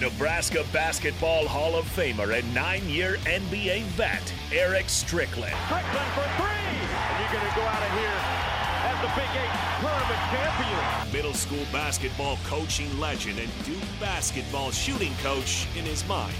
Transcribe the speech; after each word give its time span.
Nebraska 0.00 0.64
Basketball 0.72 1.46
Hall 1.46 1.76
of 1.76 1.84
Famer 1.86 2.36
and 2.38 2.54
nine 2.54 2.86
year 2.88 3.16
NBA 3.24 3.82
vet, 3.96 4.34
Erick 4.52 4.88
Strickland. 4.88 5.54
Strickland 5.66 6.10
for 6.12 6.26
three! 6.36 6.50
And 6.50 7.20
you're 7.20 7.40
going 7.40 7.48
to 7.48 7.56
go 7.56 7.62
out 7.62 7.82
of 7.82 7.98
here 7.98 8.44
as 8.84 9.00
the 9.00 9.08
Big 9.14 9.30
Eight 9.40 9.54
tournament 9.80 10.20
champion. 10.30 11.12
Middle 11.12 11.32
school 11.32 11.64
basketball 11.72 12.38
coaching 12.44 12.98
legend 12.98 13.38
and 13.38 13.50
Duke 13.64 13.82
basketball 14.00 14.72
shooting 14.72 15.14
coach 15.22 15.66
in 15.76 15.84
his 15.84 16.06
mind, 16.08 16.34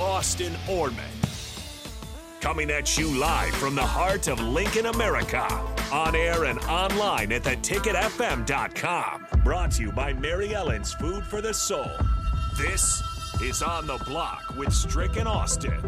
Austin 0.00 0.54
Orman. 0.68 1.04
Coming 2.40 2.70
at 2.70 2.96
you 2.96 3.08
live 3.18 3.54
from 3.54 3.74
the 3.74 3.82
heart 3.82 4.28
of 4.28 4.40
Lincoln, 4.40 4.86
America. 4.86 5.73
On 5.94 6.16
air 6.16 6.42
and 6.46 6.58
online 6.64 7.30
at 7.30 7.44
theticketfm.com. 7.44 9.26
Brought 9.44 9.70
to 9.70 9.82
you 9.82 9.92
by 9.92 10.12
Mary 10.12 10.52
Ellen's 10.52 10.92
Food 10.92 11.22
for 11.22 11.40
the 11.40 11.54
Soul. 11.54 11.88
This 12.58 13.00
is 13.40 13.62
On 13.62 13.86
the 13.86 13.98
Block 13.98 14.42
with 14.56 14.72
Strick 14.72 15.16
and 15.18 15.28
Austin. 15.28 15.78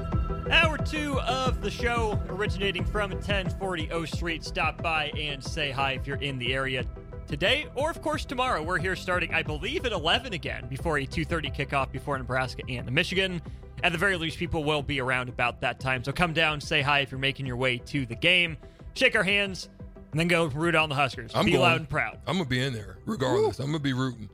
Hour 0.48 0.79
two 0.79 1.19
of 1.23 1.61
the 1.61 1.73
show, 1.73 2.23
originating 2.29 2.85
from 2.85 3.11
1040 3.11 3.91
O 3.91 4.05
Street. 4.05 4.45
Stop 4.45 4.81
by 4.81 5.07
and 5.19 5.43
say 5.43 5.73
hi 5.73 5.95
if 5.95 6.07
you're 6.07 6.23
in 6.23 6.39
the 6.39 6.55
area 6.55 6.85
today, 7.27 7.67
or 7.75 7.91
of 7.91 8.01
course 8.01 8.25
tomorrow. 8.25 8.63
We're 8.63 8.79
here 8.79 8.95
starting, 8.95 9.35
I 9.35 9.43
believe, 9.43 9.87
at 9.87 9.93
11 9.93 10.35
again 10.35 10.69
before 10.69 10.98
a 10.98 11.05
2:30 11.05 11.51
kickoff 11.51 11.91
before 11.91 12.17
Nebraska 12.17 12.63
and 12.69 12.93
Michigan. 12.93 13.43
At 13.83 13.91
the 13.91 13.98
very 13.98 14.17
least, 14.17 14.39
people 14.39 14.63
will 14.63 14.83
be 14.83 15.01
around 15.01 15.29
about 15.29 15.61
that 15.63 15.81
time. 15.81 16.05
So 16.05 16.13
come 16.13 16.33
down, 16.33 16.61
say 16.61 16.81
hi 16.81 17.01
if 17.01 17.11
you're 17.11 17.19
making 17.19 17.47
your 17.47 17.57
way 17.57 17.79
to 17.79 18.07
the 18.07 18.15
game, 18.15 18.57
shake 18.95 19.17
our 19.17 19.25
hands, 19.25 19.69
and 20.11 20.21
then 20.21 20.29
go 20.29 20.47
root 20.47 20.75
on 20.75 20.89
the 20.89 20.95
Huskers. 20.95 21.33
I'm 21.35 21.45
be 21.47 21.53
going. 21.53 21.62
loud 21.62 21.77
and 21.81 21.89
proud. 21.89 22.19
I'm 22.27 22.37
gonna 22.37 22.49
be 22.49 22.61
in 22.61 22.73
there 22.73 22.99
regardless. 23.07 23.59
I'm 23.59 23.67
gonna 23.67 23.79
be 23.79 23.93
rooting. 23.93 24.29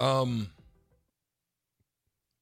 Um, 0.00 0.50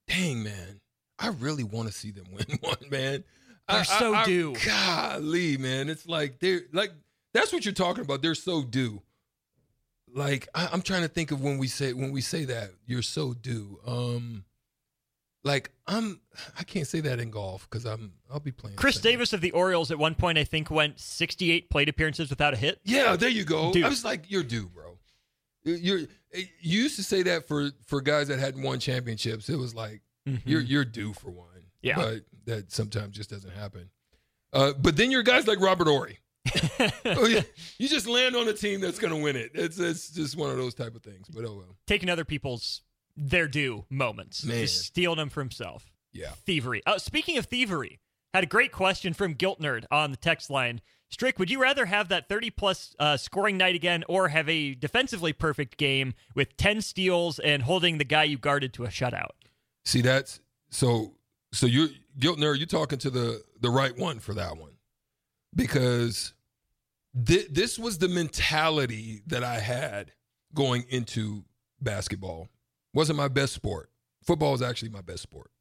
dang 0.07 0.43
man, 0.43 0.79
I 1.19 1.29
really 1.29 1.63
want 1.63 1.87
to 1.87 1.93
see 1.93 2.11
them 2.11 2.25
win 2.31 2.45
one, 2.61 2.77
man. 2.89 3.23
They're 3.67 3.79
I, 3.79 3.83
so 3.83 4.13
I, 4.13 4.21
I- 4.21 4.25
due. 4.25 4.55
Golly, 4.65 5.57
man, 5.57 5.89
it's 5.89 6.07
like 6.07 6.39
they're 6.39 6.61
like 6.71 6.91
that's 7.33 7.51
what 7.51 7.65
you're 7.65 7.73
talking 7.73 8.03
about. 8.03 8.21
They're 8.21 8.35
so 8.35 8.63
due. 8.63 9.01
Like 10.13 10.47
I, 10.55 10.69
I'm 10.71 10.81
trying 10.81 11.01
to 11.01 11.07
think 11.09 11.31
of 11.31 11.41
when 11.41 11.57
we 11.57 11.67
say 11.67 11.93
when 11.93 12.11
we 12.11 12.21
say 12.21 12.45
that 12.45 12.71
you're 12.85 13.01
so 13.01 13.33
due. 13.33 13.79
Um, 13.85 14.45
like 15.47 15.71
I'm 15.87 16.19
I 16.59 16.63
can't 16.63 16.85
say 16.85 16.99
that 17.01 17.19
in 17.19 17.31
golf 17.31 17.67
because 17.69 17.85
I'm 17.85 18.13
I'll 18.31 18.39
be 18.39 18.51
playing. 18.51 18.75
Chris. 18.75 18.99
Davis 18.99 19.33
of 19.33 19.41
the 19.41 19.51
Orioles 19.51 19.89
at 19.89 19.97
one 19.97 20.15
point, 20.15 20.37
I 20.37 20.43
think, 20.43 20.69
went 20.69 20.99
68 20.99 21.69
plate 21.69 21.89
appearances 21.89 22.29
without 22.29 22.53
a 22.53 22.57
hit. 22.57 22.79
Yeah, 22.83 23.15
there 23.15 23.29
you 23.29 23.45
go. 23.45 23.71
Dude. 23.71 23.85
I 23.85 23.89
was 23.89 24.03
like, 24.03 24.29
you're 24.29 24.43
due, 24.43 24.67
bro. 24.67 24.97
You're 25.63 25.99
you 26.33 26.47
used 26.61 26.97
to 26.97 27.03
say 27.03 27.23
that 27.23 27.47
for 27.47 27.71
for 27.85 28.01
guys 28.01 28.27
that 28.27 28.39
hadn't 28.39 28.61
won 28.61 28.79
championships. 28.79 29.49
It 29.49 29.57
was 29.57 29.73
like 29.73 30.01
you're 30.45 30.61
you're 30.61 30.85
due 30.85 31.13
for 31.13 31.31
one. 31.31 31.47
Mm-hmm. 31.47 31.61
Yeah. 31.81 31.95
but 31.95 32.21
that 32.45 32.71
sometimes 32.71 33.15
just 33.15 33.29
doesn't 33.29 33.53
happen. 33.53 33.89
Uh, 34.53 34.73
but 34.73 34.97
then 34.97 35.11
you're 35.11 35.23
guys 35.23 35.47
like 35.47 35.59
Robert 35.59 35.87
Horry. 35.87 36.19
oh. 37.05 37.41
You 37.77 37.87
just 37.89 38.07
land 38.07 38.35
on 38.35 38.47
a 38.47 38.53
team 38.53 38.79
that's 38.79 38.99
going 38.99 39.13
to 39.13 39.21
win 39.21 39.35
it. 39.35 39.51
It's 39.53 39.77
it's 39.79 40.09
just 40.09 40.37
one 40.37 40.49
of 40.49 40.57
those 40.57 40.73
type 40.73 40.95
of 40.95 41.03
things. 41.03 41.27
But 41.29 41.45
oh 41.45 41.55
well. 41.55 41.75
Taking 41.85 42.09
other 42.09 42.25
people's 42.25 42.81
their 43.17 43.47
due 43.47 43.85
moments, 43.89 44.43
Man. 44.45 44.59
just 44.61 44.85
stealing 44.85 45.17
them 45.17 45.29
for 45.29 45.41
himself. 45.41 45.91
Yeah. 46.13 46.31
Thievery. 46.45 46.81
Uh, 46.85 46.97
speaking 46.99 47.37
of 47.37 47.45
thievery, 47.47 47.99
had 48.33 48.43
a 48.43 48.47
great 48.47 48.71
question 48.71 49.13
from 49.13 49.33
Guilt 49.33 49.59
Nerd 49.59 49.85
on 49.91 50.11
the 50.11 50.17
text 50.17 50.49
line. 50.49 50.81
Strick, 51.09 51.39
would 51.39 51.49
you 51.49 51.61
rather 51.61 51.85
have 51.85 52.09
that 52.09 52.27
30 52.27 52.49
plus 52.51 52.93
uh, 52.99 53.15
scoring 53.17 53.57
night 53.57 53.75
again 53.75 54.03
or 54.09 54.27
have 54.27 54.47
a 54.49 54.75
defensively 54.75 55.31
perfect 55.33 55.77
game 55.77 56.13
with 56.35 56.55
10 56.57 56.81
steals 56.81 57.39
and 57.39 57.63
holding 57.63 57.97
the 57.97 58.03
guy 58.03 58.23
you 58.23 58.37
guarded 58.37 58.73
to 58.73 58.83
a 58.83 58.89
shutout? 58.89 59.31
See 59.85 60.01
that's 60.01 60.41
so 60.69 61.13
so 61.53 61.65
you're 61.65 61.87
guilt 62.19 62.37
nerd. 62.39 62.57
You're 62.57 62.67
talking 62.67 62.99
to 62.99 63.09
the 63.09 63.41
the 63.61 63.69
right 63.69 63.97
one 63.97 64.19
for 64.19 64.33
that 64.33 64.57
one 64.57 64.73
because 65.55 66.33
thi- 67.25 67.47
this 67.49 67.79
was 67.79 67.97
the 67.99 68.09
mentality 68.09 69.21
that 69.27 69.43
I 69.43 69.59
had 69.59 70.11
going 70.53 70.85
into 70.89 71.45
basketball. 71.81 72.49
Wasn't 72.97 73.15
my 73.15 73.27
best 73.27 73.53
sport. 73.53 73.91
Football 74.23 74.55
is 74.55 74.63
actually 74.63 74.89
my 74.89 75.01
best 75.01 75.21
sport. 75.21 75.51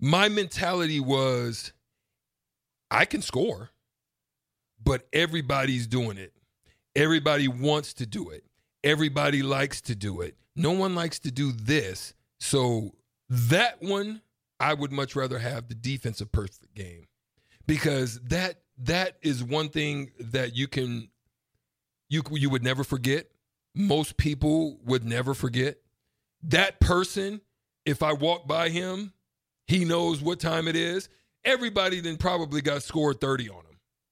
My 0.00 0.28
mentality 0.28 0.98
was 0.98 1.72
I 2.90 3.04
can 3.04 3.22
score, 3.22 3.70
but 4.82 5.06
everybody's 5.12 5.86
doing 5.86 6.18
it. 6.18 6.32
Everybody 6.96 7.46
wants 7.46 7.94
to 7.94 8.06
do 8.06 8.30
it. 8.30 8.42
Everybody 8.82 9.44
likes 9.44 9.80
to 9.82 9.94
do 9.94 10.20
it. 10.20 10.34
No 10.56 10.72
one 10.72 10.96
likes 10.96 11.20
to 11.20 11.30
do 11.30 11.52
this. 11.52 12.12
So 12.40 12.96
that 13.28 13.80
one, 13.80 14.20
I 14.58 14.74
would 14.74 14.90
much 14.90 15.14
rather 15.14 15.38
have 15.38 15.68
the 15.68 15.76
defensive 15.76 16.32
perfect 16.32 16.74
game 16.74 17.06
because 17.68 18.18
that 18.22 18.56
that 18.78 19.16
is 19.22 19.44
one 19.44 19.68
thing 19.68 20.10
that 20.18 20.56
you 20.56 20.66
can 20.66 21.08
you 22.08 22.24
you 22.32 22.50
would 22.50 22.64
never 22.64 22.82
forget. 22.82 23.28
Most 23.76 24.16
people 24.16 24.80
would 24.84 25.04
never 25.04 25.34
forget. 25.34 25.78
That 26.44 26.80
person, 26.80 27.40
if 27.84 28.02
I 28.02 28.12
walk 28.12 28.46
by 28.46 28.68
him, 28.68 29.12
he 29.66 29.84
knows 29.84 30.20
what 30.20 30.40
time 30.40 30.68
it 30.68 30.76
is. 30.76 31.08
Everybody 31.44 32.00
then 32.00 32.16
probably 32.16 32.60
got 32.60 32.82
scored 32.82 33.20
30 33.20 33.50
on 33.50 33.56
him. 33.56 33.64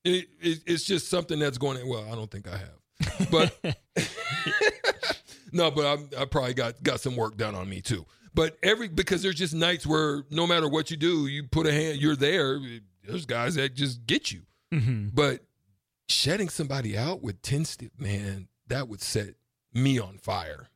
It, 0.05 0.29
it, 0.41 0.59
it's 0.67 0.85
just 0.85 1.09
something 1.09 1.39
that's 1.39 1.59
going. 1.59 1.87
Well, 1.89 2.07
I 2.11 2.15
don't 2.15 2.31
think 2.31 2.49
I 2.49 2.57
have. 2.57 3.31
But 3.31 3.59
no, 5.53 5.71
but 5.71 5.85
I, 5.85 6.23
I 6.23 6.25
probably 6.25 6.55
got 6.55 6.83
got 6.83 7.01
some 7.01 7.17
work 7.17 7.37
done 7.37 7.55
on 7.55 7.69
me 7.69 7.81
too. 7.81 8.07
But 8.35 8.57
every 8.63 8.89
because 8.89 9.23
there's 9.23 9.35
just 9.35 9.55
nights 9.55 9.87
where 9.87 10.25
no 10.31 10.47
matter 10.47 10.69
what 10.69 10.91
you 10.91 10.97
do, 10.97 11.27
you 11.27 11.45
put 11.45 11.67
a 11.67 11.73
hand, 11.73 11.99
you're 11.99 12.17
there. 12.17 12.61
There's 13.05 13.27
guys 13.27 13.57
that 13.57 13.75
just 13.75 14.07
get 14.07 14.31
you. 14.31 14.43
Mm-hmm. 14.73 15.09
But 15.13 15.41
shutting 16.09 16.49
somebody 16.49 16.97
out 16.97 17.23
with 17.23 17.43
ten, 17.43 17.65
st- 17.65 17.99
man, 18.01 18.49
that 18.69 18.89
would 18.89 19.03
set 19.03 19.35
me 19.73 19.99
on 19.99 20.19
fire. 20.19 20.69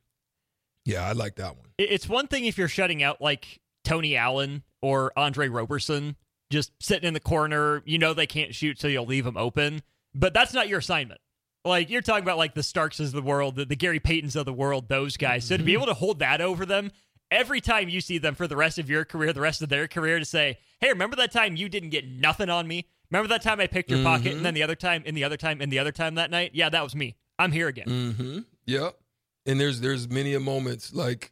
Yeah, 0.85 1.07
I 1.07 1.13
like 1.13 1.35
that 1.35 1.55
one. 1.57 1.67
It's 1.77 2.07
one 2.07 2.27
thing 2.27 2.45
if 2.45 2.57
you're 2.57 2.67
shutting 2.67 3.03
out 3.03 3.21
like 3.21 3.61
Tony 3.83 4.15
Allen 4.15 4.63
or 4.81 5.11
Andre 5.17 5.47
Roberson, 5.47 6.15
just 6.49 6.71
sitting 6.81 7.07
in 7.07 7.13
the 7.13 7.19
corner. 7.19 7.81
You 7.85 7.97
know 7.97 8.13
they 8.13 8.27
can't 8.27 8.53
shoot, 8.53 8.79
so 8.79 8.87
you'll 8.87 9.05
leave 9.05 9.25
them 9.25 9.37
open. 9.37 9.81
But 10.13 10.33
that's 10.33 10.53
not 10.53 10.67
your 10.67 10.79
assignment. 10.79 11.19
Like 11.65 11.89
you're 11.89 12.01
talking 12.01 12.23
about 12.23 12.37
like 12.37 12.53
the 12.55 12.63
Starks 12.63 12.99
of 12.99 13.11
the 13.13 13.21
world, 13.21 13.55
the, 13.55 13.65
the 13.65 13.75
Gary 13.75 13.99
Paytons 13.99 14.35
of 14.35 14.45
the 14.45 14.53
world, 14.53 14.89
those 14.89 15.15
guys. 15.15 15.45
So 15.45 15.55
to 15.55 15.63
be 15.63 15.73
able 15.73 15.85
to 15.85 15.93
hold 15.93 16.19
that 16.19 16.41
over 16.41 16.65
them 16.65 16.91
every 17.31 17.61
time 17.61 17.87
you 17.89 18.01
see 18.01 18.17
them 18.17 18.35
for 18.35 18.47
the 18.47 18.57
rest 18.57 18.77
of 18.77 18.89
your 18.89 19.05
career, 19.05 19.31
the 19.33 19.41
rest 19.41 19.61
of 19.61 19.69
their 19.69 19.87
career, 19.87 20.19
to 20.19 20.25
say, 20.25 20.57
"Hey, 20.81 20.89
remember 20.89 21.15
that 21.15 21.31
time 21.31 21.55
you 21.55 21.69
didn't 21.69 21.89
get 21.89 22.05
nothing 22.05 22.49
on 22.49 22.67
me? 22.67 22.85
Remember 23.09 23.29
that 23.29 23.41
time 23.41 23.59
I 23.59 23.67
picked 23.67 23.89
your 23.91 24.03
pocket, 24.03 24.33
and 24.33 24.45
then 24.45 24.53
the 24.53 24.63
other 24.63 24.75
time, 24.75 25.03
and 25.05 25.15
the 25.15 25.23
other 25.23 25.37
time, 25.37 25.61
and 25.61 25.71
the 25.71 25.79
other 25.79 25.91
time 25.91 26.15
that 26.15 26.31
night? 26.31 26.51
Yeah, 26.53 26.69
that 26.69 26.83
was 26.83 26.95
me. 26.95 27.15
I'm 27.39 27.51
here 27.51 27.67
again." 27.69 27.87
Mm-hmm. 27.87 28.39
Yep. 28.65 28.97
And 29.45 29.59
there's 29.59 29.81
there's 29.81 30.09
many 30.09 30.33
a 30.33 30.39
moments 30.39 30.93
like 30.93 31.31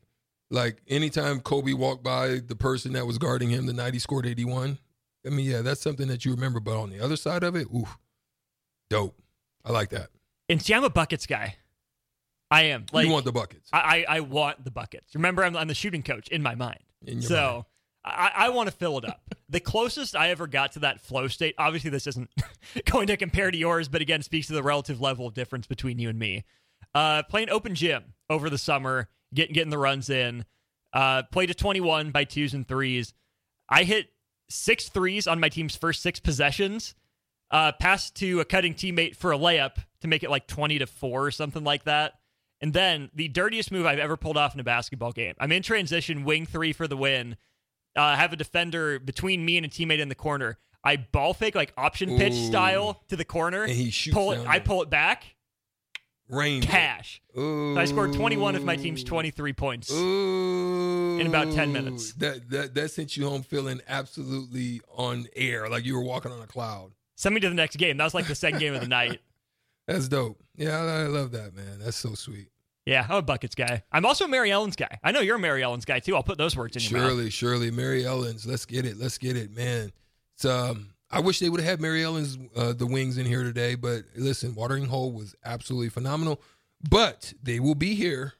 like 0.49 0.81
anytime 0.87 1.39
Kobe 1.39 1.73
walked 1.73 2.03
by 2.03 2.39
the 2.45 2.55
person 2.55 2.93
that 2.93 3.07
was 3.07 3.17
guarding 3.17 3.49
him 3.49 3.65
the 3.65 3.73
night 3.73 3.93
he 3.93 3.99
scored 3.99 4.25
81. 4.25 4.77
I 5.25 5.29
mean, 5.29 5.45
yeah, 5.49 5.61
that's 5.61 5.81
something 5.81 6.07
that 6.07 6.25
you 6.25 6.31
remember. 6.33 6.59
But 6.59 6.77
on 6.77 6.89
the 6.89 6.99
other 6.99 7.15
side 7.15 7.43
of 7.43 7.55
it, 7.55 7.67
ooh, 7.73 7.87
dope. 8.89 9.17
I 9.63 9.71
like 9.71 9.89
that. 9.89 10.09
And 10.49 10.61
see, 10.61 10.73
I'm 10.73 10.83
a 10.83 10.89
buckets 10.89 11.25
guy. 11.25 11.55
I 12.49 12.63
am. 12.63 12.85
Like, 12.91 13.05
you 13.05 13.13
want 13.13 13.23
the 13.23 13.31
buckets. 13.31 13.69
I, 13.71 14.05
I, 14.09 14.17
I 14.17 14.19
want 14.19 14.65
the 14.65 14.71
buckets. 14.71 15.15
Remember, 15.15 15.43
I'm, 15.43 15.55
I'm 15.55 15.69
the 15.69 15.73
shooting 15.73 16.03
coach 16.03 16.27
in 16.27 16.41
my 16.41 16.55
mind. 16.55 16.79
In 17.05 17.21
your 17.21 17.29
so 17.29 17.51
mind. 17.53 17.65
I, 18.03 18.31
I 18.47 18.49
want 18.49 18.69
to 18.69 18.75
fill 18.75 18.97
it 18.97 19.05
up. 19.05 19.21
the 19.49 19.61
closest 19.61 20.15
I 20.15 20.29
ever 20.29 20.47
got 20.47 20.73
to 20.73 20.79
that 20.79 20.99
flow 20.99 21.27
state, 21.27 21.55
obviously, 21.57 21.89
this 21.89 22.07
isn't 22.07 22.29
going 22.85 23.07
to 23.07 23.15
compare 23.15 23.51
to 23.51 23.57
yours, 23.57 23.87
but 23.87 24.01
again, 24.01 24.21
speaks 24.21 24.47
to 24.47 24.53
the 24.53 24.63
relative 24.63 24.99
level 24.99 25.25
of 25.25 25.33
difference 25.33 25.67
between 25.67 25.99
you 25.99 26.09
and 26.09 26.19
me. 26.19 26.43
Uh, 26.93 27.23
playing 27.23 27.49
open 27.49 27.75
gym 27.75 28.13
over 28.29 28.49
the 28.49 28.57
summer, 28.57 29.09
getting 29.33 29.53
getting 29.53 29.71
the 29.71 29.77
runs 29.77 30.09
in. 30.09 30.45
Uh, 30.93 31.23
played 31.31 31.47
to 31.47 31.53
21 31.53 32.11
by 32.11 32.23
twos 32.23 32.53
and 32.53 32.67
threes. 32.67 33.13
I 33.69 33.83
hit 33.83 34.09
six 34.49 34.89
threes 34.89 35.27
on 35.27 35.39
my 35.39 35.49
team's 35.49 35.75
first 35.75 36.01
six 36.01 36.19
possessions. 36.19 36.95
Uh, 37.49 37.71
passed 37.73 38.15
to 38.15 38.39
a 38.39 38.45
cutting 38.45 38.73
teammate 38.73 39.15
for 39.15 39.33
a 39.33 39.37
layup 39.37 39.75
to 40.01 40.07
make 40.07 40.23
it 40.23 40.29
like 40.29 40.47
20 40.47 40.79
to 40.79 40.87
four 40.87 41.25
or 41.25 41.31
something 41.31 41.63
like 41.63 41.83
that. 41.83 42.13
And 42.61 42.73
then 42.73 43.09
the 43.13 43.27
dirtiest 43.27 43.71
move 43.71 43.85
I've 43.85 43.99
ever 43.99 44.15
pulled 44.15 44.37
off 44.37 44.53
in 44.53 44.59
a 44.59 44.63
basketball 44.63 45.11
game. 45.11 45.33
I'm 45.39 45.51
in 45.51 45.63
transition, 45.63 46.23
wing 46.23 46.45
three 46.45 46.73
for 46.73 46.87
the 46.87 46.95
win. 46.95 47.35
Uh, 47.95 48.15
have 48.15 48.31
a 48.31 48.37
defender 48.37 48.99
between 48.99 49.43
me 49.43 49.57
and 49.57 49.65
a 49.65 49.69
teammate 49.69 49.99
in 49.99 50.09
the 50.09 50.15
corner. 50.15 50.57
I 50.83 50.97
ball 50.97 51.33
fake 51.33 51.55
like 51.55 51.73
option 51.77 52.17
pitch 52.17 52.33
Ooh. 52.33 52.47
style 52.47 53.03
to 53.09 53.15
the 53.15 53.25
corner. 53.25 53.63
And 53.63 53.73
he 53.73 53.89
shoots 53.89 54.15
pull 54.15 54.31
it. 54.31 54.45
I 54.47 54.59
pull 54.59 54.81
it 54.81 54.89
back. 54.89 55.23
Rain. 56.31 56.61
Cash. 56.61 57.21
Ooh. 57.37 57.75
So 57.75 57.81
I 57.81 57.85
scored 57.85 58.13
21 58.13 58.55
of 58.55 58.63
my 58.63 58.75
team's 58.77 59.03
23 59.03 59.53
points. 59.53 59.91
Ooh. 59.91 61.19
in 61.19 61.27
about 61.27 61.53
10 61.53 61.71
minutes. 61.71 62.13
That, 62.13 62.49
that 62.49 62.73
that 62.73 62.91
sent 62.91 63.15
you 63.17 63.27
home 63.27 63.43
feeling 63.43 63.81
absolutely 63.87 64.81
on 64.95 65.27
air, 65.35 65.69
like 65.69 65.85
you 65.85 65.95
were 65.95 66.03
walking 66.03 66.31
on 66.31 66.41
a 66.41 66.47
cloud. 66.47 66.91
Send 67.15 67.35
me 67.35 67.41
to 67.41 67.49
the 67.49 67.55
next 67.55 67.75
game. 67.75 67.97
That 67.97 68.05
was 68.05 68.13
like 68.13 68.27
the 68.27 68.35
second 68.35 68.59
game 68.59 68.73
of 68.73 68.81
the 68.81 68.87
night. 68.87 69.19
That's 69.87 70.07
dope. 70.07 70.41
Yeah, 70.55 70.81
I, 70.81 71.01
I 71.01 71.07
love 71.07 71.31
that, 71.33 71.55
man. 71.55 71.79
That's 71.79 71.97
so 71.97 72.13
sweet. 72.13 72.47
Yeah, 72.85 73.05
I'm 73.07 73.17
a 73.17 73.21
buckets 73.21 73.53
guy. 73.53 73.83
I'm 73.91 74.05
also 74.05 74.25
a 74.25 74.27
Mary 74.27 74.51
Ellen's 74.51 74.75
guy. 74.75 74.99
I 75.03 75.11
know 75.11 75.19
you're 75.19 75.35
a 75.35 75.39
Mary 75.39 75.61
Ellen's 75.61 75.85
guy 75.85 75.99
too. 75.99 76.15
I'll 76.15 76.23
put 76.23 76.37
those 76.37 76.55
words 76.55 76.75
in 76.75 76.81
your 76.81 76.99
mouth. 76.99 77.09
Surely, 77.11 77.29
surely, 77.29 77.71
Mary 77.71 78.05
Ellen's. 78.05 78.45
Let's 78.45 78.65
get 78.65 78.85
it. 78.85 78.97
Let's 78.97 79.17
get 79.17 79.37
it, 79.37 79.55
man. 79.55 79.91
It's 80.35 80.45
um. 80.45 80.93
I 81.11 81.19
wish 81.19 81.39
they 81.39 81.49
would 81.49 81.59
have 81.59 81.69
had 81.69 81.81
Mary 81.81 82.03
Ellen's 82.03 82.37
uh, 82.55 82.73
the 82.73 82.85
wings 82.87 83.17
in 83.17 83.25
here 83.25 83.43
today, 83.43 83.75
but 83.75 84.03
listen, 84.15 84.55
Watering 84.55 84.85
Hole 84.85 85.11
was 85.11 85.35
absolutely 85.43 85.89
phenomenal. 85.89 86.41
But 86.89 87.33
they 87.43 87.59
will 87.59 87.75
be 87.75 87.93
here. 87.95 88.33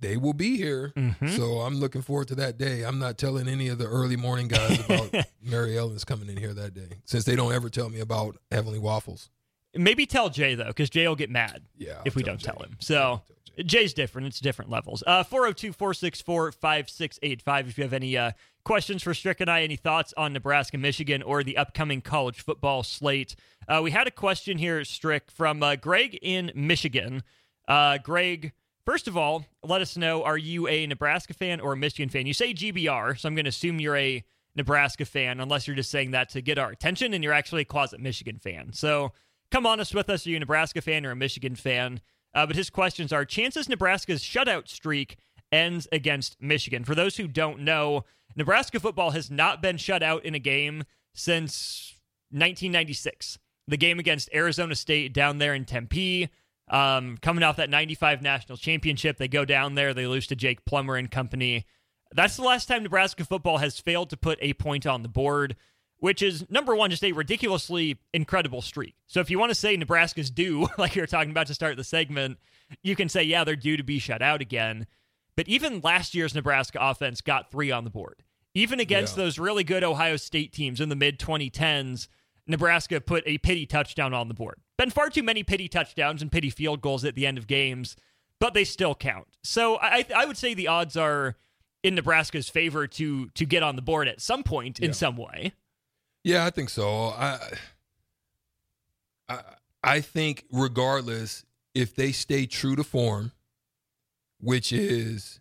They 0.00 0.16
will 0.16 0.32
be 0.34 0.56
here. 0.56 0.92
Mm-hmm. 0.96 1.28
So 1.28 1.60
I'm 1.60 1.76
looking 1.76 2.02
forward 2.02 2.28
to 2.28 2.34
that 2.36 2.58
day. 2.58 2.82
I'm 2.82 2.98
not 2.98 3.16
telling 3.16 3.48
any 3.48 3.68
of 3.68 3.78
the 3.78 3.86
early 3.86 4.16
morning 4.16 4.48
guys 4.48 4.78
about 4.84 5.14
Mary 5.42 5.76
Ellen's 5.78 6.04
coming 6.04 6.28
in 6.28 6.36
here 6.36 6.52
that 6.54 6.74
day, 6.74 6.98
since 7.04 7.24
they 7.24 7.36
don't 7.36 7.52
ever 7.52 7.68
tell 7.70 7.88
me 7.88 8.00
about 8.00 8.36
Heavenly 8.50 8.78
Waffles. 8.78 9.30
Maybe 9.74 10.06
tell 10.06 10.28
Jay 10.30 10.54
though, 10.54 10.66
because 10.68 10.90
Jay 10.90 11.06
will 11.06 11.16
get 11.16 11.30
mad 11.30 11.62
Yeah, 11.76 12.00
if 12.04 12.14
we 12.16 12.22
don't 12.22 12.38
Jay. 12.38 12.46
tell 12.50 12.62
him. 12.62 12.76
So 12.80 12.94
tell. 12.94 13.24
Jay's 13.64 13.94
different. 13.94 14.26
It's 14.26 14.40
different 14.40 14.70
levels. 14.70 15.02
Uh 15.06 15.24
402-464-5685 15.24 17.68
if 17.68 17.78
you 17.78 17.84
have 17.84 17.92
any 17.92 18.16
uh, 18.16 18.32
questions 18.64 19.02
for 19.02 19.14
Strick 19.14 19.40
and 19.40 19.50
I, 19.50 19.62
any 19.62 19.76
thoughts 19.76 20.12
on 20.16 20.32
Nebraska, 20.32 20.76
Michigan, 20.76 21.22
or 21.22 21.42
the 21.42 21.56
upcoming 21.56 22.00
college 22.00 22.42
football 22.42 22.82
slate. 22.82 23.36
Uh, 23.68 23.80
we 23.82 23.90
had 23.90 24.06
a 24.06 24.10
question 24.10 24.58
here, 24.58 24.84
Strick, 24.84 25.30
from 25.30 25.62
uh, 25.62 25.76
Greg 25.76 26.18
in 26.20 26.52
Michigan. 26.54 27.22
Uh, 27.66 27.98
Greg, 27.98 28.52
first 28.84 29.08
of 29.08 29.16
all, 29.16 29.46
let 29.62 29.80
us 29.80 29.96
know: 29.96 30.22
Are 30.24 30.38
you 30.38 30.68
a 30.68 30.86
Nebraska 30.86 31.34
fan 31.34 31.60
or 31.60 31.72
a 31.72 31.76
Michigan 31.76 32.08
fan? 32.08 32.26
You 32.26 32.34
say 32.34 32.52
GBR, 32.52 33.18
so 33.18 33.28
I'm 33.28 33.34
going 33.34 33.44
to 33.44 33.50
assume 33.50 33.80
you're 33.80 33.96
a 33.96 34.24
Nebraska 34.54 35.04
fan, 35.04 35.40
unless 35.40 35.66
you're 35.66 35.76
just 35.76 35.90
saying 35.90 36.12
that 36.12 36.28
to 36.30 36.40
get 36.40 36.58
our 36.58 36.70
attention, 36.70 37.14
and 37.14 37.24
you're 37.24 37.32
actually 37.32 37.62
a 37.62 37.66
closet 37.66 38.00
Michigan 38.00 38.38
fan. 38.38 38.72
So 38.72 39.12
come 39.50 39.66
honest 39.66 39.94
with 39.94 40.10
us: 40.10 40.26
Are 40.26 40.30
you 40.30 40.36
a 40.36 40.40
Nebraska 40.40 40.80
fan 40.80 41.06
or 41.06 41.12
a 41.12 41.16
Michigan 41.16 41.54
fan? 41.54 42.00
Uh, 42.36 42.46
but 42.46 42.54
his 42.54 42.70
questions 42.70 43.12
are: 43.12 43.24
Chances 43.24 43.68
Nebraska's 43.68 44.22
shutout 44.22 44.68
streak 44.68 45.16
ends 45.50 45.88
against 45.90 46.40
Michigan. 46.40 46.84
For 46.84 46.94
those 46.94 47.16
who 47.16 47.26
don't 47.26 47.60
know, 47.60 48.04
Nebraska 48.36 48.78
football 48.78 49.12
has 49.12 49.30
not 49.30 49.62
been 49.62 49.78
shut 49.78 50.02
out 50.02 50.24
in 50.24 50.34
a 50.34 50.38
game 50.38 50.84
since 51.14 51.94
1996. 52.30 53.38
The 53.68 53.76
game 53.76 53.98
against 53.98 54.28
Arizona 54.34 54.74
State 54.74 55.12
down 55.12 55.38
there 55.38 55.54
in 55.54 55.64
Tempe. 55.64 56.28
Um, 56.68 57.16
coming 57.22 57.42
off 57.42 57.56
that 57.56 57.70
95 57.70 58.22
national 58.22 58.58
championship, 58.58 59.18
they 59.18 59.28
go 59.28 59.44
down 59.44 59.74
there, 59.74 59.94
they 59.94 60.06
lose 60.06 60.26
to 60.28 60.36
Jake 60.36 60.64
Plummer 60.64 60.96
and 60.96 61.10
company. 61.10 61.64
That's 62.12 62.36
the 62.36 62.42
last 62.42 62.66
time 62.66 62.82
Nebraska 62.82 63.24
football 63.24 63.58
has 63.58 63.80
failed 63.80 64.10
to 64.10 64.16
put 64.16 64.38
a 64.40 64.52
point 64.54 64.86
on 64.86 65.02
the 65.02 65.08
board, 65.08 65.56
which 65.98 66.22
is 66.22 66.48
number 66.50 66.74
one, 66.74 66.90
just 66.90 67.04
a 67.04 67.12
ridiculously 67.12 67.98
incredible 68.12 68.62
streak. 68.62 68.94
So 69.06 69.20
if 69.20 69.30
you 69.30 69.38
want 69.38 69.50
to 69.50 69.54
say 69.54 69.76
Nebraska's 69.76 70.30
due, 70.30 70.68
like 70.78 70.94
you 70.96 71.02
were 71.02 71.06
talking 71.06 71.30
about 71.30 71.46
to 71.48 71.54
start 71.54 71.76
the 71.76 71.84
segment, 71.84 72.38
you 72.82 72.96
can 72.96 73.08
say, 73.08 73.22
yeah, 73.22 73.44
they're 73.44 73.56
due 73.56 73.76
to 73.76 73.82
be 73.84 73.98
shut 73.98 74.22
out 74.22 74.40
again. 74.40 74.86
But 75.36 75.48
even 75.48 75.80
last 75.80 76.14
year's 76.14 76.34
Nebraska 76.34 76.78
offense 76.80 77.20
got 77.20 77.50
three 77.50 77.70
on 77.70 77.84
the 77.84 77.90
board. 77.90 78.22
Even 78.54 78.80
against 78.80 79.16
Yeah. 79.16 79.24
those 79.24 79.38
really 79.38 79.64
good 79.64 79.84
Ohio 79.84 80.16
State 80.16 80.52
teams 80.52 80.80
in 80.80 80.88
the 80.88 80.96
mid 80.96 81.18
2010s, 81.18 82.08
Nebraska 82.46 83.00
put 83.00 83.22
a 83.26 83.38
pity 83.38 83.66
touchdown 83.66 84.14
on 84.14 84.28
the 84.28 84.34
board. 84.34 84.60
Been 84.78 84.90
far 84.90 85.10
too 85.10 85.22
many 85.22 85.42
pity 85.42 85.68
touchdowns 85.68 86.22
and 86.22 86.30
pity 86.32 86.48
field 86.50 86.80
goals 86.80 87.04
at 87.04 87.14
the 87.14 87.26
end 87.26 87.38
of 87.38 87.46
games, 87.46 87.96
but 88.40 88.54
they 88.54 88.64
still 88.64 88.94
count. 88.94 89.26
So 89.42 89.76
I, 89.76 90.06
I 90.14 90.24
would 90.26 90.36
say 90.36 90.54
the 90.54 90.68
odds 90.68 90.96
are 90.96 91.36
in 91.82 91.94
Nebraska's 91.94 92.48
favor 92.48 92.86
to 92.86 93.28
to 93.30 93.44
get 93.46 93.62
on 93.62 93.76
the 93.76 93.82
board 93.82 94.08
at 94.08 94.20
some 94.20 94.42
point 94.42 94.80
in 94.80 94.92
some 94.92 95.16
way. 95.16 95.52
Yeah, 96.26 96.44
I 96.44 96.50
think 96.50 96.70
so. 96.70 96.88
I, 97.10 97.38
I 99.28 99.40
I 99.84 100.00
think 100.00 100.44
regardless, 100.50 101.44
if 101.72 101.94
they 101.94 102.10
stay 102.10 102.46
true 102.46 102.74
to 102.74 102.82
form, 102.82 103.30
which 104.40 104.72
is 104.72 105.38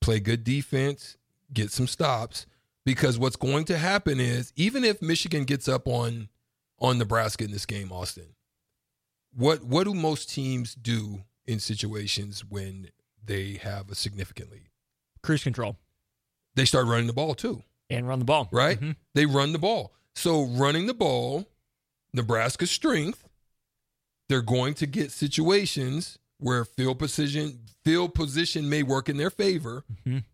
play 0.00 0.18
good 0.18 0.42
defense, 0.42 1.16
get 1.52 1.70
some 1.70 1.86
stops, 1.86 2.46
because 2.84 3.16
what's 3.16 3.36
going 3.36 3.64
to 3.66 3.78
happen 3.78 4.18
is 4.18 4.52
even 4.56 4.82
if 4.82 5.00
Michigan 5.00 5.44
gets 5.44 5.68
up 5.68 5.86
on 5.86 6.28
on 6.80 6.98
Nebraska 6.98 7.44
in 7.44 7.52
this 7.52 7.64
game, 7.64 7.92
Austin, 7.92 8.34
what 9.32 9.62
what 9.62 9.84
do 9.84 9.94
most 9.94 10.28
teams 10.30 10.74
do 10.74 11.20
in 11.46 11.60
situations 11.60 12.44
when 12.44 12.88
they 13.24 13.60
have 13.62 13.88
a 13.88 13.94
significant 13.94 14.50
lead? 14.50 14.68
Cruise 15.22 15.44
control 15.44 15.76
They 16.56 16.64
start 16.64 16.88
running 16.88 17.06
the 17.06 17.12
ball 17.12 17.36
too 17.36 17.62
and 17.88 18.08
run 18.08 18.18
the 18.18 18.24
ball. 18.24 18.48
right? 18.50 18.80
Mhm. 18.80 18.96
They 19.14 19.26
run 19.26 19.52
the 19.52 19.58
ball. 19.60 19.92
So 20.14 20.44
running 20.44 20.86
the 20.86 20.94
ball, 20.94 21.46
Nebraska's 22.12 22.70
strength. 22.70 23.24
They're 24.28 24.42
going 24.42 24.74
to 24.74 24.86
get 24.86 25.10
situations 25.12 26.18
where 26.38 26.64
field 26.64 26.98
position 26.98 27.60
field 27.84 28.14
position 28.14 28.68
may 28.68 28.82
work 28.82 29.08
in 29.08 29.16
their 29.16 29.30
favor. 29.30 29.84
Mhm. 30.06 30.24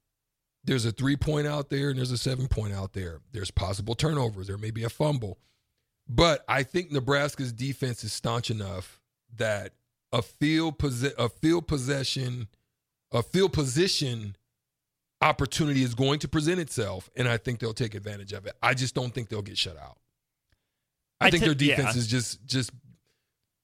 There's 0.64 0.84
a 0.84 0.92
three 0.92 1.16
point 1.16 1.46
out 1.46 1.68
there 1.70 1.90
and 1.90 1.98
there's 1.98 2.10
a 2.10 2.18
seven 2.18 2.48
point 2.48 2.72
out 2.72 2.92
there. 2.94 3.20
There's 3.32 3.50
possible 3.50 3.94
turnovers. 3.94 4.46
There 4.48 4.58
may 4.58 4.70
be 4.70 4.82
a 4.84 4.88
fumble. 4.90 5.38
But 6.08 6.44
I 6.48 6.62
think 6.64 6.90
Nebraska's 6.90 7.52
defense 7.52 8.02
is 8.04 8.12
staunch 8.12 8.50
enough 8.50 9.00
that 9.36 9.74
a 10.12 10.22
field 10.22 10.78
posi- 10.78 11.14
a 11.16 11.28
field 11.28 11.66
possession, 11.68 12.48
a 13.12 13.22
field 13.22 13.52
position 13.52 14.36
opportunity 15.24 15.82
is 15.82 15.94
going 15.94 16.18
to 16.20 16.28
present 16.28 16.60
itself, 16.60 17.10
and 17.16 17.26
I 17.26 17.38
think 17.38 17.58
they'll 17.58 17.72
take 17.72 17.94
advantage 17.94 18.32
of 18.32 18.46
it. 18.46 18.52
I 18.62 18.74
just 18.74 18.94
don't 18.94 19.12
think 19.12 19.30
they'll 19.30 19.42
get 19.42 19.56
shut 19.58 19.76
out. 19.78 19.96
I, 21.20 21.26
I 21.26 21.30
think 21.30 21.42
ti- 21.42 21.46
their 21.46 21.54
defense 21.54 21.96
yeah. 21.96 22.00
is 22.00 22.06
just 22.06 22.44
just 22.46 22.70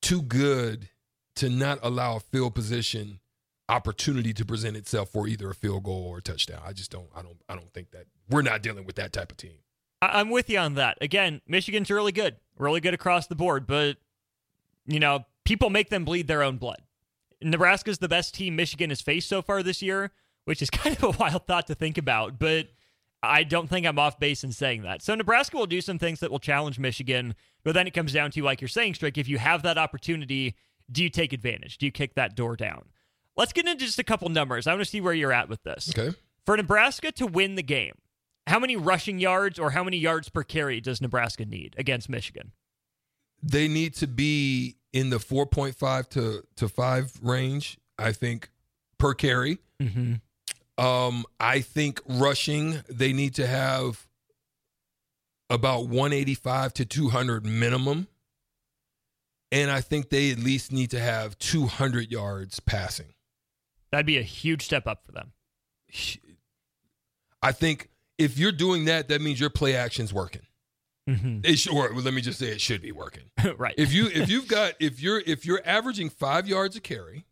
too 0.01 0.23
good 0.23 0.89
to 1.37 1.51
not 1.51 1.79
allow 1.83 2.17
a 2.17 2.21
field 2.21 2.55
position 2.55 3.21
opportunity 3.69 4.33
to 4.33 4.45
present 4.45 4.77
itself 4.77 5.11
for 5.11 5.29
either 5.29 5.51
a 5.51 5.55
field 5.55 5.85
goal 5.85 6.07
or 6.09 6.19
a 6.19 6.23
touchdown. 6.23 6.61
I 6.65 6.73
just 6.73 6.91
don't. 6.91 7.09
I 7.15 7.23
don't. 7.23 7.37
I 7.49 7.55
don't 7.55 7.73
think 7.73 7.91
that 7.91 8.07
we're 8.31 8.43
not 8.43 8.63
dealing 8.63 8.85
with 8.85 8.97
that 8.97 9.13
type 9.13 9.31
of 9.31 9.37
team. 9.37 9.59
I'm 10.03 10.31
with 10.31 10.49
you 10.49 10.59
on 10.59 10.75
that. 10.75 10.97
Again, 11.03 11.43
Michigan's 11.47 11.91
really 11.91 12.13
good, 12.13 12.37
really 12.57 12.81
good 12.81 12.95
across 12.95 13.27
the 13.27 13.37
board, 13.37 13.67
but 13.67 13.99
you 14.87 14.99
know, 14.99 15.27
people 15.45 15.69
make 15.69 15.91
them 15.91 16.07
bleed 16.07 16.27
their 16.27 16.43
own 16.43 16.57
blood. 16.57 16.81
Nebraska's 17.43 17.99
the 17.99 18.09
best 18.09 18.35
team 18.35 18.57
Michigan 18.57 18.91
has 18.91 19.01
faced 19.01 19.29
so 19.29 19.43
far 19.43 19.63
this 19.63 19.83
year, 19.83 20.13
which 20.51 20.61
is 20.61 20.69
kind 20.71 20.97
of 20.97 21.05
a 21.05 21.11
wild 21.11 21.47
thought 21.47 21.69
to 21.69 21.77
think 21.77 21.97
about, 21.97 22.37
but 22.41 22.67
I 23.23 23.45
don't 23.45 23.71
think 23.71 23.87
I'm 23.87 24.01
off 24.01 24.19
base 24.19 24.43
in 24.43 24.51
saying 24.51 24.83
that. 24.83 25.01
So 25.01 25.15
Nebraska 25.15 25.57
will 25.57 25.67
do 25.67 25.81
some 25.81 25.97
things 25.97 26.19
that 26.19 26.31
will 26.33 26.41
challenge 26.41 26.77
Michigan, 26.77 27.37
but 27.63 27.73
then 27.73 27.87
it 27.87 27.93
comes 27.93 28.13
down 28.13 28.33
to, 28.33 28.43
like 28.43 28.61
you're 28.61 28.67
saying, 28.67 28.95
Strick, 28.95 29.17
if 29.17 29.29
you 29.29 29.39
have 29.39 29.63
that 29.63 29.79
opportunity, 29.79 30.57
do 30.91 31.05
you 31.05 31.09
take 31.09 31.33
advantage? 31.33 31.79
Do 31.79 31.87
you 31.87 31.93
kick 31.93 32.17
that 32.17 32.35
door 32.35 32.57
down? 32.57 32.87
Let's 33.37 33.53
get 33.53 33.69
into 33.69 33.85
just 33.87 34.01
a 34.01 34.03
couple 34.03 34.29
numbers. 34.29 34.67
I 34.67 34.73
want 34.73 34.81
to 34.81 34.91
see 34.91 35.01
where 35.01 35.15
you're 35.15 35.33
at 35.33 35.49
with 35.49 35.63
this. 35.63 35.97
Okay. 35.97 36.17
For 36.45 36.57
Nebraska 36.57 37.13
to 37.13 37.29
win 37.29 37.55
the 37.55 37.63
game, 37.63 37.95
how 38.49 38.59
many 38.59 38.75
rushing 38.75 39.21
yards 39.21 39.57
or 39.57 39.71
how 39.71 39.85
many 39.85 39.99
yards 39.99 40.31
per 40.31 40.43
carry 40.43 40.81
does 40.81 41.01
Nebraska 41.01 41.45
need 41.45 41.77
against 41.79 42.09
Michigan? 42.09 42.51
They 43.41 43.69
need 43.69 43.95
to 43.97 44.09
be 44.09 44.79
in 44.93 45.11
the 45.11 45.19
4.5 45.19 46.09
to 46.11 46.43
to 46.57 46.69
5 46.69 47.13
range, 47.23 47.79
I 47.97 48.11
think, 48.11 48.51
per 48.99 49.15
carry. 49.15 49.59
Mm-hmm. 49.81 50.15
Um, 50.81 51.25
I 51.39 51.61
think 51.61 52.01
rushing, 52.09 52.83
they 52.89 53.13
need 53.13 53.35
to 53.35 53.47
have 53.47 54.09
about 55.51 55.89
185 55.89 56.73
to 56.75 56.85
200 56.85 57.45
minimum. 57.45 58.09
and 59.53 59.71
I 59.71 59.81
think 59.81 60.11
they 60.11 60.31
at 60.31 60.39
least 60.39 60.73
need 60.73 60.91
to 60.93 61.01
have 61.01 61.39
200 61.39 62.11
yards 62.11 62.61
passing. 62.61 63.15
That'd 63.91 64.07
be 64.07 64.19
a 64.19 64.23
huge 64.23 64.63
step 64.65 64.87
up 64.87 65.05
for 65.05 65.13
them. 65.13 65.33
I 67.43 67.53
think 67.53 67.91
if 68.17 68.39
you're 68.39 68.53
doing 68.53 68.85
that, 68.85 69.09
that 69.09 69.21
means 69.21 69.41
your 69.41 69.51
play 69.51 69.75
action's 69.75 70.15
working. 70.15 70.43
Mm-hmm. 71.09 71.41
It 71.43 71.59
should, 71.59 71.73
or 71.75 71.93
let 71.95 72.15
me 72.15 72.21
just 72.21 72.39
say 72.39 72.47
it 72.47 72.61
should 72.61 72.83
be 72.83 72.93
working. 72.93 73.25
right. 73.59 73.75
If 73.77 73.93
you 73.93 74.07
if 74.07 74.29
you've 74.31 74.47
got 74.47 74.75
if 74.79 75.03
you're 75.03 75.21
if 75.27 75.45
you're 75.45 75.63
averaging 75.65 76.11
five 76.11 76.47
yards 76.47 76.77
a 76.77 76.81
carry, 76.81 77.25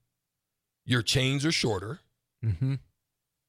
your 0.85 1.03
chains 1.03 1.47
are 1.47 1.53
shorter. 1.53 2.01
mm-hmm. 2.45 2.75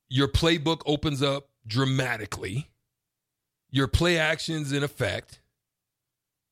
Your 0.09 0.27
playbook 0.27 0.81
opens 0.85 1.21
up 1.21 1.49
dramatically. 1.67 2.69
Your 3.71 3.87
play 3.87 4.17
actions 4.17 4.71
in 4.71 4.83
effect, 4.83 5.39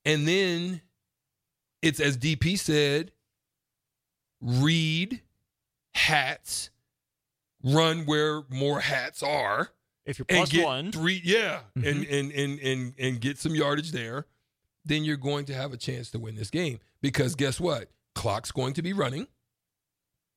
and 0.06 0.28
then 0.28 0.82
it's 1.82 2.00
as 2.00 2.16
DP 2.18 2.58
said, 2.60 3.12
read 4.42 5.22
hats, 5.96 6.70
run 7.64 8.06
where 8.06 8.44
more 8.50 8.80
hats 8.82 9.24
are 9.24 9.70
If 10.06 10.20
you're 10.20 10.28
and 10.30 10.48
get 10.50 10.64
one, 10.64 10.92
three, 10.92 11.20
yeah, 11.24 11.62
and, 11.76 11.84
Mhm. 11.84 12.20
and 12.20 12.32
and 12.32 12.60
and 12.60 12.94
and 13.00 13.20
get 13.22 13.40
some 13.40 13.56
yardage 13.56 13.92
there, 13.92 14.28
then 14.86 15.04
you're 15.04 15.18
going 15.18 15.46
to 15.46 15.54
have 15.56 15.74
a 15.74 15.78
chance 15.78 16.12
to 16.12 16.20
win 16.20 16.36
this 16.36 16.50
game. 16.52 16.80
Because 17.02 17.34
guess 17.36 17.60
what? 17.60 17.92
Clock's 18.16 18.52
going 18.52 18.74
to 18.76 18.82
be 18.82 18.94
running. 18.94 19.28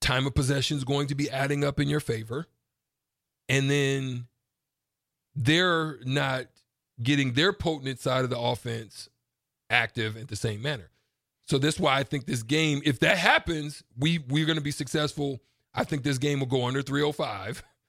Time 0.01 0.27
of 0.27 0.35
possession 0.35 0.77
is 0.79 0.85
going 0.85 1.07
to 1.09 1.15
be 1.15 1.31
adding 1.31 1.63
up 1.63 1.79
in 1.79 1.89
your 1.89 2.01
favor, 2.01 2.47
and 3.51 3.69
then 3.69 4.27
they're 5.35 5.99
not 6.05 6.47
getting 7.03 7.33
their 7.33 7.53
potent 7.53 7.99
side 7.99 8.23
of 8.25 8.31
the 8.31 8.39
offense 8.39 9.09
active 9.69 10.17
at 10.17 10.29
the 10.29 10.37
same 10.37 10.63
manner. 10.63 10.91
So 11.47 11.59
that's 11.59 11.81
why 11.81 11.99
I 11.99 12.05
think 12.05 12.27
this 12.27 12.45
game, 12.45 12.81
if 12.85 13.01
that 13.01 13.19
happens, 13.19 13.83
we 13.99 14.19
we're 14.29 14.47
going 14.47 14.59
to 14.59 14.63
be 14.63 14.71
successful. 14.71 15.41
I 15.75 15.83
think 15.83 16.05
this 16.05 16.19
game 16.19 16.39
will 16.39 16.47
go 16.47 16.65
under 16.65 16.81
305. 16.81 17.65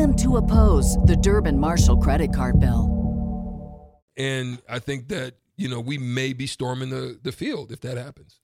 Tell 0.00 0.06
them 0.06 0.16
to 0.16 0.38
oppose 0.38 0.96
the 1.04 1.14
Durbin 1.14 1.58
Marshall 1.58 1.98
credit 1.98 2.32
card 2.32 2.58
bill. 2.58 3.92
and 4.16 4.58
I 4.66 4.78
think 4.78 5.08
that 5.08 5.34
you 5.58 5.68
know 5.68 5.78
we 5.78 5.98
may 5.98 6.32
be 6.32 6.46
storming 6.46 6.88
the 6.88 7.18
the 7.22 7.32
field 7.32 7.70
if 7.70 7.82
that 7.82 7.98
happens. 7.98 8.40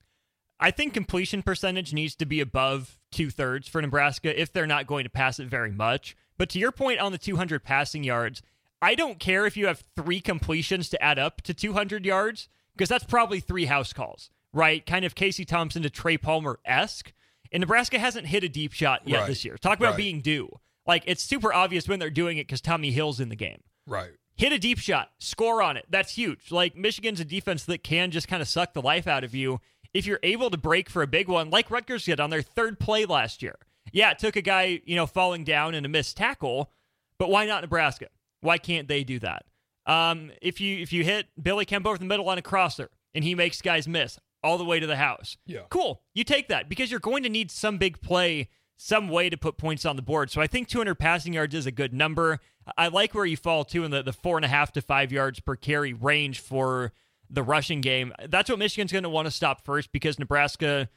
I 0.59 0.69
think 0.69 0.93
completion 0.93 1.41
percentage 1.41 1.93
needs 1.93 2.15
to 2.17 2.27
be 2.27 2.41
above 2.41 2.99
two 3.11 3.31
thirds 3.31 3.67
for 3.67 3.81
Nebraska 3.81 4.39
if 4.39 4.53
they're 4.53 4.67
not 4.67 4.85
going 4.85 5.03
to 5.05 5.09
pass 5.09 5.39
it 5.39 5.47
very 5.47 5.71
much. 5.71 6.15
But 6.37 6.49
to 6.49 6.59
your 6.59 6.71
point 6.71 6.99
on 6.99 7.11
the 7.11 7.17
200 7.17 7.63
passing 7.63 8.03
yards, 8.03 8.43
I 8.79 8.93
don't 8.93 9.17
care 9.17 9.47
if 9.47 9.57
you 9.57 9.65
have 9.65 9.83
three 9.95 10.19
completions 10.21 10.89
to 10.89 11.03
add 11.03 11.17
up 11.17 11.41
to 11.41 11.55
200 11.55 12.05
yards 12.05 12.49
because 12.75 12.87
that's 12.89 13.03
probably 13.03 13.39
three 13.39 13.65
house 13.65 13.93
calls, 13.93 14.29
right? 14.53 14.85
Kind 14.85 15.05
of 15.05 15.15
Casey 15.15 15.43
Thompson 15.43 15.81
to 15.81 15.89
Trey 15.89 16.19
Palmer 16.19 16.59
esque. 16.65 17.13
And 17.51 17.61
Nebraska 17.61 17.97
hasn't 17.97 18.27
hit 18.27 18.43
a 18.43 18.49
deep 18.49 18.73
shot 18.73 19.01
yet 19.07 19.21
Right. 19.21 19.27
this 19.27 19.43
year. 19.43 19.57
Talk 19.57 19.79
about 19.79 19.91
Right. 19.93 19.97
being 19.97 20.21
due. 20.21 20.59
Like 20.87 21.03
it's 21.05 21.21
super 21.21 21.53
obvious 21.53 21.87
when 21.87 21.99
they're 21.99 22.09
doing 22.09 22.37
it 22.37 22.47
because 22.47 22.61
Tommy 22.61 22.91
Hill's 22.91 23.19
in 23.19 23.29
the 23.29 23.35
game 23.35 23.61
Right. 23.85 24.11
hit 24.35 24.53
a 24.53 24.57
deep 24.59 24.79
shot, 24.79 25.09
score 25.19 25.61
on 25.61 25.77
it. 25.77 25.85
That's 25.89 26.13
huge. 26.15 26.51
Like 26.51 26.75
Michigan's 26.75 27.19
a 27.19 27.25
defense 27.25 27.65
that 27.65 27.83
can 27.83 28.09
just 28.11 28.27
kind 28.27 28.41
of 28.41 28.47
suck 28.47 28.73
the 28.73 28.81
life 28.81 29.07
out 29.07 29.23
of 29.23 29.35
you 29.35 29.59
if 29.93 30.05
you're 30.05 30.19
able 30.23 30.49
to 30.49 30.57
break 30.57 30.89
for 30.89 31.01
a 31.01 31.07
big 31.07 31.27
one, 31.27 31.49
like 31.49 31.69
Rutgers 31.71 32.05
did 32.05 32.19
on 32.19 32.29
their 32.29 32.41
third 32.41 32.79
play 32.79 33.05
last 33.05 33.41
year. 33.41 33.55
Yeah, 33.91 34.11
it 34.11 34.19
took 34.19 34.35
a 34.35 34.41
guy, 34.41 34.81
you 34.85 34.95
know, 34.95 35.05
falling 35.07 35.43
down 35.43 35.73
and 35.73 35.85
a 35.85 35.89
missed 35.89 36.17
tackle, 36.17 36.71
but 37.17 37.29
why 37.29 37.45
not 37.45 37.61
Nebraska? 37.61 38.07
Why 38.41 38.57
can't 38.57 38.87
they 38.87 39.03
do 39.03 39.17
that? 39.19 39.45
Um, 39.85 40.31
if 40.41 40.59
you 40.59 40.77
if 40.79 40.91
you 40.91 41.03
hit 41.03 41.27
Billy 41.41 41.63
Kemp 41.65 41.87
over 41.87 41.97
the 41.97 42.05
middle 42.05 42.27
on 42.29 42.37
a 42.37 42.41
crosser 42.41 42.89
and 43.15 43.23
he 43.23 43.33
makes 43.33 43.61
guys 43.61 43.87
miss 43.87 44.19
all 44.43 44.57
the 44.57 44.65
way 44.65 44.79
to 44.79 44.85
the 44.87 44.97
house, 44.97 45.37
Yeah. 45.45 45.61
cool. 45.69 46.01
You 46.13 46.23
take 46.25 46.49
that 46.49 46.67
because 46.69 46.91
you're 46.91 46.99
going 46.99 47.23
to 47.23 47.29
need 47.29 47.49
some 47.49 47.77
big 47.77 48.01
play, 48.01 48.49
some 48.77 49.09
way 49.09 49.29
to 49.29 49.37
put 49.37 49.57
points 49.57 49.85
on 49.85 49.95
the 49.95 50.01
board. 50.01 50.31
So 50.31 50.39
I 50.39 50.47
think 50.47 50.67
200 50.67 50.95
passing 50.95 51.33
yards 51.33 51.55
is 51.55 51.65
a 51.65 51.71
good 51.71 51.93
number. 51.93 52.39
I 52.77 52.87
like 52.87 53.13
where 53.13 53.25
you 53.25 53.35
fall 53.35 53.65
too 53.65 53.83
in 53.83 53.91
the, 53.91 54.03
the 54.03 54.13
four 54.13 54.37
and 54.37 54.45
a 54.45 54.49
half 54.49 54.71
to 54.73 54.81
five 54.81 55.11
yards 55.11 55.39
per 55.39 55.55
carry 55.55 55.93
range 55.93 56.39
for 56.39 56.93
the 57.29 57.43
rushing 57.43 57.81
game. 57.81 58.13
That's 58.29 58.49
what 58.49 58.59
Michigan's 58.59 58.91
going 58.91 59.03
to 59.03 59.09
want 59.09 59.25
to 59.25 59.31
stop 59.31 59.65
first 59.65 59.91
because 59.91 60.19
Nebraska, 60.19 60.89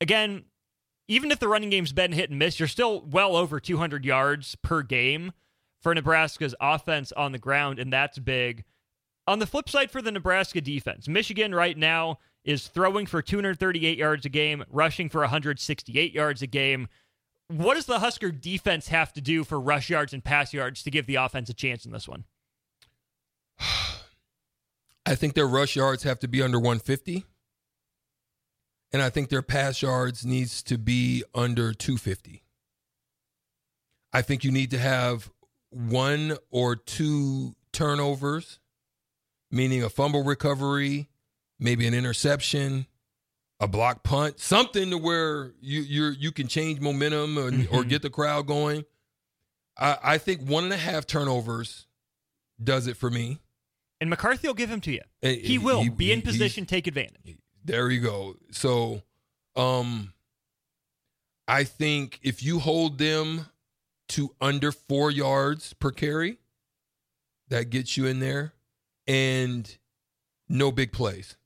again, 0.00 0.44
even 1.08 1.30
if 1.30 1.40
the 1.40 1.48
running 1.48 1.70
game's 1.70 1.92
been 1.92 2.12
hit 2.12 2.30
and 2.30 2.38
miss, 2.38 2.58
you're 2.58 2.68
still 2.68 3.02
well 3.02 3.36
over 3.36 3.60
200 3.60 4.04
yards 4.04 4.56
per 4.62 4.82
game 4.82 5.32
for 5.82 5.94
Nebraska's 5.94 6.54
offense 6.60 7.12
on 7.12 7.32
the 7.32 7.38
ground, 7.38 7.78
and 7.78 7.92
that's 7.92 8.18
big. 8.18 8.64
On 9.26 9.38
the 9.38 9.46
flip 9.46 9.68
side, 9.68 9.90
for 9.90 10.00
the 10.00 10.12
Nebraska 10.12 10.60
defense, 10.60 11.08
Michigan 11.08 11.54
right 11.54 11.76
now 11.76 12.18
is 12.44 12.68
throwing 12.68 13.06
for 13.06 13.22
238 13.22 13.98
yards 13.98 14.24
a 14.24 14.28
game, 14.28 14.64
rushing 14.70 15.08
for 15.08 15.20
168 15.20 16.12
yards 16.12 16.42
a 16.42 16.46
game. 16.46 16.88
What 17.48 17.74
does 17.74 17.86
the 17.86 17.98
Husker 17.98 18.30
defense 18.30 18.88
have 18.88 19.12
to 19.12 19.20
do 19.20 19.44
for 19.44 19.60
rush 19.60 19.90
yards 19.90 20.12
and 20.12 20.24
pass 20.24 20.52
yards 20.52 20.82
to 20.82 20.90
give 20.90 21.06
the 21.06 21.16
offense 21.16 21.48
a 21.50 21.54
chance 21.54 21.84
in 21.84 21.92
this 21.92 22.08
one? 22.08 22.24
I 25.06 25.14
think 25.14 25.34
their 25.34 25.46
rush 25.46 25.76
yards 25.76 26.02
have 26.04 26.18
to 26.20 26.28
be 26.28 26.42
under 26.42 26.58
150. 26.58 27.24
And 28.92 29.02
I 29.02 29.10
think 29.10 29.28
their 29.28 29.42
pass 29.42 29.82
yards 29.82 30.24
needs 30.24 30.62
to 30.62 30.78
be 30.78 31.24
under 31.34 31.74
250. 31.74 32.42
I 34.12 34.22
think 34.22 34.44
you 34.44 34.52
need 34.52 34.70
to 34.70 34.78
have 34.78 35.30
one 35.70 36.38
or 36.50 36.76
two 36.76 37.56
turnovers, 37.72 38.60
meaning 39.50 39.82
a 39.82 39.90
fumble 39.90 40.22
recovery, 40.22 41.08
maybe 41.58 41.86
an 41.86 41.94
interception, 41.94 42.86
a 43.60 43.68
block 43.68 44.02
punt, 44.02 44.40
something 44.40 44.90
to 44.90 44.98
where 44.98 45.52
you 45.60 45.80
you 45.82 46.04
you 46.18 46.32
can 46.32 46.48
change 46.48 46.80
momentum 46.80 47.38
and, 47.38 47.68
or 47.68 47.82
Mhm. 47.84 47.88
get 47.88 48.02
the 48.02 48.10
crowd 48.10 48.46
going. 48.46 48.84
I, 49.78 49.98
I 50.02 50.18
think 50.18 50.42
one 50.42 50.64
and 50.64 50.72
a 50.72 50.76
half 50.76 51.06
turnovers 51.06 51.86
does 52.62 52.86
it 52.86 52.96
for 52.96 53.10
me. 53.10 53.40
And 54.00 54.10
McCarthy 54.10 54.46
will 54.48 54.54
give 54.54 54.70
him 54.70 54.80
to 54.82 54.92
you. 54.92 55.00
Eh, 55.22 55.36
He 55.36 55.58
will 55.58 55.82
he- 55.82 55.88
be 55.88 56.12
in 56.12 56.18
he- 56.20 56.24
he's- 56.24 56.34
position, 56.34 56.66
take 56.66 56.86
advantage. 56.86 57.38
There 57.64 57.90
you 57.90 58.00
go. 58.00 58.36
So, 58.50 59.02
um, 59.56 60.12
I 61.48 61.64
think 61.64 62.18
if 62.22 62.42
you 62.42 62.58
hold 62.58 62.98
them 62.98 63.46
to 64.10 64.34
under 64.40 64.70
four 64.72 65.10
yards 65.10 65.72
per 65.74 65.90
carry, 65.90 66.38
that 67.48 67.70
gets 67.70 67.96
you 67.96 68.06
in 68.06 68.18
there, 68.20 68.52
and 69.06 69.76
no 70.48 70.70
big 70.72 70.92
plays. 70.92 71.36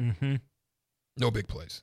Mm-hmm. 0.00 0.36
No 1.18 1.30
big 1.30 1.48
plays. 1.48 1.82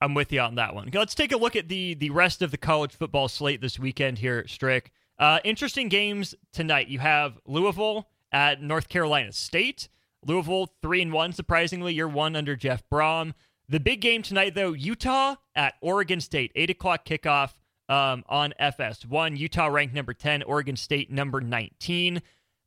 I'm 0.00 0.14
with 0.14 0.32
you 0.32 0.40
on 0.40 0.56
that 0.56 0.74
one. 0.74 0.90
Let's 0.92 1.14
take 1.14 1.32
a 1.32 1.36
look 1.36 1.56
at 1.56 1.68
the 1.68 1.94
the 1.94 2.10
rest 2.10 2.42
of 2.42 2.50
the 2.50 2.58
college 2.58 2.92
football 2.92 3.28
slate 3.28 3.60
this 3.60 3.78
weekend 3.78 4.18
here, 4.18 4.46
Strick. 4.46 4.92
Uh, 5.18 5.38
interesting 5.44 5.88
games 5.88 6.34
tonight. 6.52 6.88
You 6.88 6.98
have 6.98 7.38
Louisville 7.46 8.08
at 8.30 8.62
North 8.62 8.88
Carolina 8.88 9.32
State. 9.32 9.88
Louisville 10.24 10.74
three 10.82 11.00
and 11.02 11.12
one, 11.12 11.32
surprisingly, 11.32 11.94
you're 11.94 12.08
one 12.08 12.36
under 12.36 12.56
Jeff 12.56 12.82
Brohm. 12.92 13.32
The 13.68 13.80
big 13.80 14.00
game 14.00 14.22
tonight, 14.22 14.54
though, 14.54 14.72
Utah 14.72 15.36
at 15.54 15.74
Oregon 15.80 16.20
State, 16.20 16.52
eight 16.54 16.70
o'clock 16.70 17.04
kickoff 17.04 17.54
um, 17.88 18.22
on 18.28 18.52
FS1. 18.60 19.36
Utah 19.38 19.66
ranked 19.66 19.94
number 19.94 20.14
ten, 20.14 20.42
Oregon 20.42 20.76
State 20.76 21.10
number 21.10 21.40
nineteen. 21.40 22.22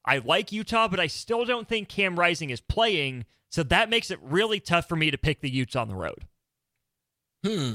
I 0.05 0.19
like 0.19 0.51
Utah, 0.51 0.87
but 0.87 0.99
I 0.99 1.07
still 1.07 1.45
don't 1.45 1.67
think 1.67 1.87
Cam 1.89 2.17
Rising 2.19 2.49
is 2.49 2.61
playing, 2.61 3.25
so 3.51 3.63
that 3.63 3.89
makes 3.89 4.09
it 4.11 4.19
really 4.21 4.59
tough 4.59 4.87
for 4.87 4.95
me 4.95 5.11
to 5.11 5.17
pick 5.17 5.41
the 5.41 5.49
Utes 5.49 5.75
on 5.75 5.87
the 5.87 5.95
road. 5.95 6.25
Hmm. 7.45 7.73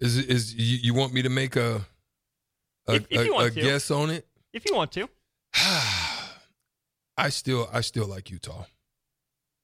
Is 0.00 0.16
is 0.18 0.54
you, 0.54 0.78
you 0.82 0.94
want 0.94 1.12
me 1.14 1.22
to 1.22 1.28
make 1.28 1.56
a 1.56 1.86
a, 2.86 2.94
If- 2.94 3.06
if 3.10 3.28
a- 3.28 3.34
a 3.36 3.50
guess 3.50 3.90
on 3.90 4.10
it? 4.10 4.26
If 4.52 4.64
you 4.68 4.74
want 4.76 4.92
to. 4.92 5.08
I 7.16 7.28
still 7.30 7.68
I 7.72 7.80
still 7.80 8.06
like 8.06 8.30
Utah. 8.30 8.64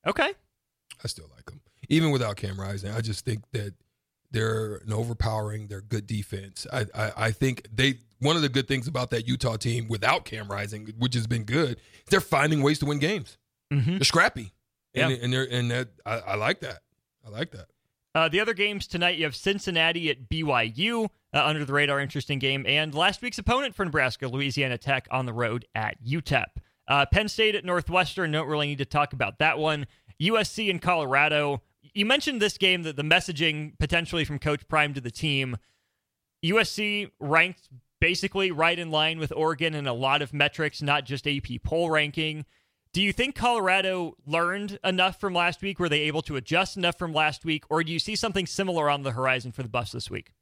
Okay. 0.06 0.32
I 1.04 1.08
still 1.08 1.28
like 1.34 1.44
them. 1.46 1.60
Even 1.88 2.10
without 2.10 2.36
Cam 2.36 2.58
Rising, 2.60 2.90
I 2.92 3.00
just 3.00 3.24
think 3.24 3.42
that 3.52 3.74
they're 4.30 4.76
an 4.76 4.92
overpowering, 4.92 5.66
they're 5.68 5.80
good 5.80 6.06
defense. 6.06 6.66
I, 6.72 6.86
I, 6.94 7.12
I 7.16 7.30
think 7.32 7.66
they 7.72 7.98
one 8.20 8.36
of 8.36 8.42
the 8.42 8.48
good 8.48 8.68
things 8.68 8.86
about 8.86 9.10
that 9.10 9.26
Utah 9.26 9.56
team 9.56 9.88
without 9.88 10.24
Cam 10.26 10.48
Rising, 10.48 10.92
which 10.98 11.14
has 11.14 11.26
been 11.26 11.44
good, 11.44 11.80
they're 12.10 12.20
finding 12.20 12.62
ways 12.62 12.78
to 12.80 12.86
win 12.86 12.98
games. 12.98 13.38
Mm-hmm. 13.72 13.92
They're 13.92 14.04
scrappy. 14.04 14.52
And, 14.94 15.10
Yeah. 15.12 15.18
and 15.22 15.32
they're 15.32 15.48
and 15.50 15.70
that 15.70 15.88
I, 16.04 16.18
I 16.18 16.34
like 16.36 16.60
that. 16.60 16.80
I 17.26 17.30
like 17.30 17.50
that. 17.52 17.66
Uh, 18.14 18.28
the 18.28 18.40
other 18.40 18.54
games 18.54 18.86
tonight, 18.88 19.16
you 19.18 19.24
have 19.24 19.36
Cincinnati 19.36 20.10
at 20.10 20.28
BYU, 20.28 21.04
uh, 21.32 21.44
under 21.44 21.64
the 21.64 21.72
radar, 21.72 22.00
interesting 22.00 22.40
game, 22.40 22.64
and 22.66 22.92
last 22.92 23.22
week's 23.22 23.38
opponent 23.38 23.74
for 23.76 23.84
Nebraska, 23.84 24.26
Louisiana 24.26 24.76
Tech, 24.78 25.06
on 25.12 25.26
the 25.26 25.32
road 25.32 25.64
at 25.76 26.02
UTEP. 26.04 26.46
Uh, 26.88 27.06
Penn 27.12 27.28
State 27.28 27.54
at 27.54 27.64
Northwestern, 27.64 28.32
don't 28.32 28.48
really 28.48 28.66
need 28.66 28.78
to 28.78 28.84
talk 28.84 29.12
about 29.12 29.38
that 29.38 29.58
one. 29.60 29.86
USC 30.20 30.68
in 30.68 30.80
Colorado. 30.80 31.62
You 31.82 32.06
mentioned 32.06 32.40
this 32.40 32.58
game 32.58 32.82
that 32.82 32.96
the 32.96 33.02
messaging 33.02 33.78
potentially 33.78 34.24
from 34.24 34.38
Coach 34.38 34.66
Prime 34.68 34.94
to 34.94 35.00
the 35.00 35.10
team. 35.10 35.56
USC 36.44 37.10
ranked 37.18 37.68
basically 38.00 38.50
right 38.50 38.78
in 38.78 38.90
line 38.90 39.18
with 39.18 39.32
Oregon 39.32 39.74
in 39.74 39.86
a 39.86 39.92
lot 39.92 40.22
of 40.22 40.32
metrics, 40.32 40.80
not 40.80 41.04
just 41.04 41.26
AP 41.26 41.62
poll 41.62 41.90
ranking. 41.90 42.44
Do 42.92 43.02
you 43.02 43.12
think 43.12 43.36
Colorado 43.36 44.16
learned 44.26 44.78
enough 44.82 45.20
from 45.20 45.32
last 45.32 45.62
week? 45.62 45.78
Were 45.78 45.88
they 45.88 46.00
able 46.00 46.22
to 46.22 46.36
adjust 46.36 46.76
enough 46.76 46.98
from 46.98 47.12
last 47.12 47.44
week? 47.44 47.64
Or 47.68 47.84
do 47.84 47.92
you 47.92 48.00
see 48.00 48.16
something 48.16 48.46
similar 48.46 48.90
on 48.90 49.02
the 49.02 49.12
horizon 49.12 49.52
for 49.52 49.62
the 49.62 49.68
Buffs 49.68 49.92
this 49.92 50.10
week? 50.10 50.32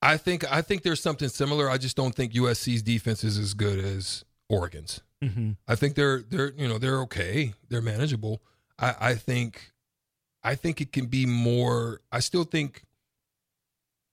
I 0.00 0.16
think 0.16 0.50
I 0.50 0.62
think 0.62 0.82
there's 0.82 1.02
something 1.02 1.28
similar. 1.28 1.68
I 1.68 1.78
just 1.78 1.96
don't 1.96 2.14
think 2.14 2.32
USC's 2.34 2.82
defense 2.82 3.24
is 3.24 3.38
as 3.38 3.54
good 3.54 3.78
as 3.78 4.24
Oregon's. 4.48 5.00
Mm-hmm. 5.22 5.52
I 5.66 5.74
think 5.74 5.94
they're 5.94 6.22
they're 6.22 6.52
you 6.52 6.68
know 6.68 6.78
they're 6.78 7.00
okay. 7.02 7.54
They're 7.68 7.82
manageable. 7.82 8.42
I, 8.78 8.94
I 9.00 9.14
think 9.14 9.72
I 10.42 10.54
think 10.54 10.80
it 10.80 10.92
can 10.92 11.06
be 11.06 11.26
more. 11.26 12.00
I 12.12 12.20
still 12.20 12.44
think 12.44 12.84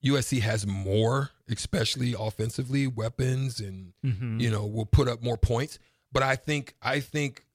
USC 0.03 0.41
has 0.41 0.65
more, 0.65 1.29
especially 1.49 2.15
offensively, 2.17 2.87
weapons, 2.87 3.59
and 3.59 3.93
Mm-hmm. 4.05 4.39
you 4.39 4.49
know 4.49 4.65
will 4.65 4.85
put 4.85 5.07
up 5.07 5.21
more 5.21 5.37
points. 5.37 5.77
But 6.11 6.23
I 6.23 6.35
think 6.35 6.75
I 6.81 6.99
think 6.99 7.45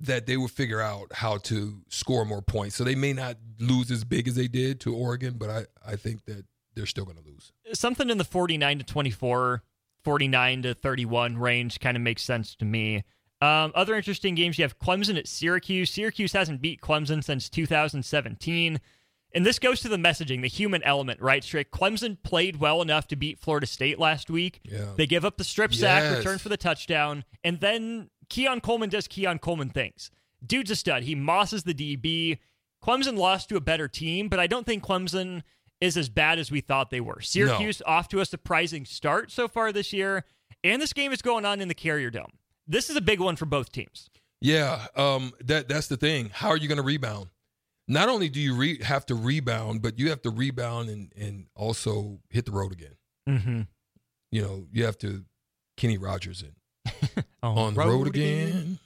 that 0.00 0.26
they 0.26 0.36
will 0.36 0.48
figure 0.48 0.80
out 0.80 1.12
how 1.12 1.36
to 1.38 1.80
score 1.88 2.24
more 2.24 2.42
points. 2.42 2.74
So 2.74 2.82
they 2.82 2.96
may 2.96 3.12
not 3.12 3.36
lose 3.60 3.90
as 3.92 4.02
big 4.02 4.26
as 4.26 4.34
they 4.34 4.48
did 4.48 4.80
to 4.80 4.94
Oregon, 4.94 5.34
but 5.38 5.48
I 5.48 5.64
I 5.86 5.96
think 5.96 6.24
that 6.24 6.44
they're 6.74 6.86
still 6.86 7.04
going 7.04 7.18
to 7.18 7.22
lose. 7.24 7.52
Something 7.72 8.10
in 8.10 8.18
the 8.18 8.24
49 8.24 8.78
to 8.78 8.84
24, 8.84 9.62
49 10.04 10.62
to 10.62 10.74
31 10.74 11.36
range 11.36 11.78
kind 11.80 11.96
of 11.96 12.02
makes 12.02 12.22
sense 12.22 12.56
to 12.56 12.64
me. 12.64 13.04
Um, 13.42 13.72
other 13.74 13.94
interesting 13.96 14.34
games 14.34 14.56
you 14.58 14.62
have 14.62 14.78
Clemson 14.78 15.18
at 15.18 15.26
Syracuse. 15.26 15.90
Syracuse 15.90 16.32
hasn't 16.32 16.62
beat 16.62 16.80
Clemson 16.80 17.24
since 17.24 17.48
2017. 17.48 18.80
And 19.34 19.46
this 19.46 19.58
goes 19.58 19.80
to 19.80 19.88
the 19.88 19.96
messaging, 19.96 20.42
the 20.42 20.48
human 20.48 20.82
element, 20.82 21.20
right, 21.20 21.42
Strick? 21.42 21.70
Clemson 21.72 22.22
played 22.22 22.56
well 22.56 22.82
enough 22.82 23.08
to 23.08 23.16
beat 23.16 23.38
Florida 23.40 23.66
State 23.66 23.98
last 23.98 24.28
week. 24.30 24.60
Yeah. 24.64 24.92
They 24.96 25.06
give 25.06 25.24
up 25.24 25.38
the 25.38 25.44
strip 25.44 25.74
sack, 25.74 26.02
Yes. 26.02 26.18
return 26.18 26.38
for 26.38 26.50
the 26.50 26.56
touchdown, 26.58 27.24
and 27.42 27.58
then 27.60 28.10
Keon 28.28 28.60
Coleman 28.60 28.90
does 28.90 29.08
Keon 29.08 29.38
Coleman 29.38 29.70
things. 29.70 30.10
Dude's 30.44 30.70
a 30.70 30.76
stud. 30.76 31.04
He 31.04 31.14
mosses 31.14 31.62
the 31.62 31.72
DB. 31.74 32.38
Clemson 32.84 33.16
lost 33.16 33.48
to 33.48 33.56
a 33.56 33.60
better 33.60 33.88
team, 33.88 34.28
but 34.28 34.38
I 34.38 34.46
don't 34.46 34.66
think 34.66 34.84
Clemson 34.84 35.42
is 35.80 35.96
as 35.96 36.08
bad 36.10 36.38
as 36.38 36.50
we 36.50 36.60
thought 36.60 36.90
they 36.90 37.00
were. 37.00 37.20
Syracuse 37.20 37.80
off 37.86 38.08
to 38.08 38.20
a 38.20 38.26
surprising 38.26 38.84
start 38.84 39.30
so 39.30 39.48
far 39.48 39.72
this 39.72 39.92
year, 39.92 40.24
and 40.62 40.80
this 40.82 40.92
game 40.92 41.10
is 41.10 41.22
going 41.22 41.44
on 41.46 41.60
in 41.60 41.68
the 41.68 41.74
Carrier 41.74 42.10
Dome. 42.10 42.32
This 42.66 42.90
is 42.90 42.96
a 42.96 43.00
big 43.00 43.20
one 43.20 43.36
for 43.36 43.46
both 43.46 43.72
teams. 43.72 44.08
Yeah, 44.40 44.86
um, 44.96 45.32
that 45.44 45.68
that's 45.68 45.86
the 45.86 45.96
thing. 45.96 46.30
How 46.32 46.48
are 46.48 46.56
you 46.56 46.68
going 46.68 46.76
to 46.76 46.82
rebound? 46.82 47.28
Not 47.88 48.08
only 48.08 48.28
do 48.28 48.40
you 48.40 48.54
re- 48.54 48.82
have 48.82 49.06
to 49.06 49.14
rebound, 49.14 49.82
but 49.82 49.98
you 49.98 50.10
have 50.10 50.22
to 50.22 50.30
rebound 50.30 50.88
and 50.88 51.12
and 51.16 51.46
also 51.54 52.20
hit 52.30 52.46
the 52.46 52.52
road 52.52 52.72
again. 52.72 52.96
Mm-hmm. 53.28 53.60
You 54.30 54.42
know, 54.42 54.66
you 54.72 54.84
have 54.84 54.98
to 54.98 55.24
Kenny 55.76 55.98
Rogers 55.98 56.42
in 56.42 57.24
on 57.42 57.74
the 57.74 57.80
road, 57.80 58.08
again. 58.08 58.78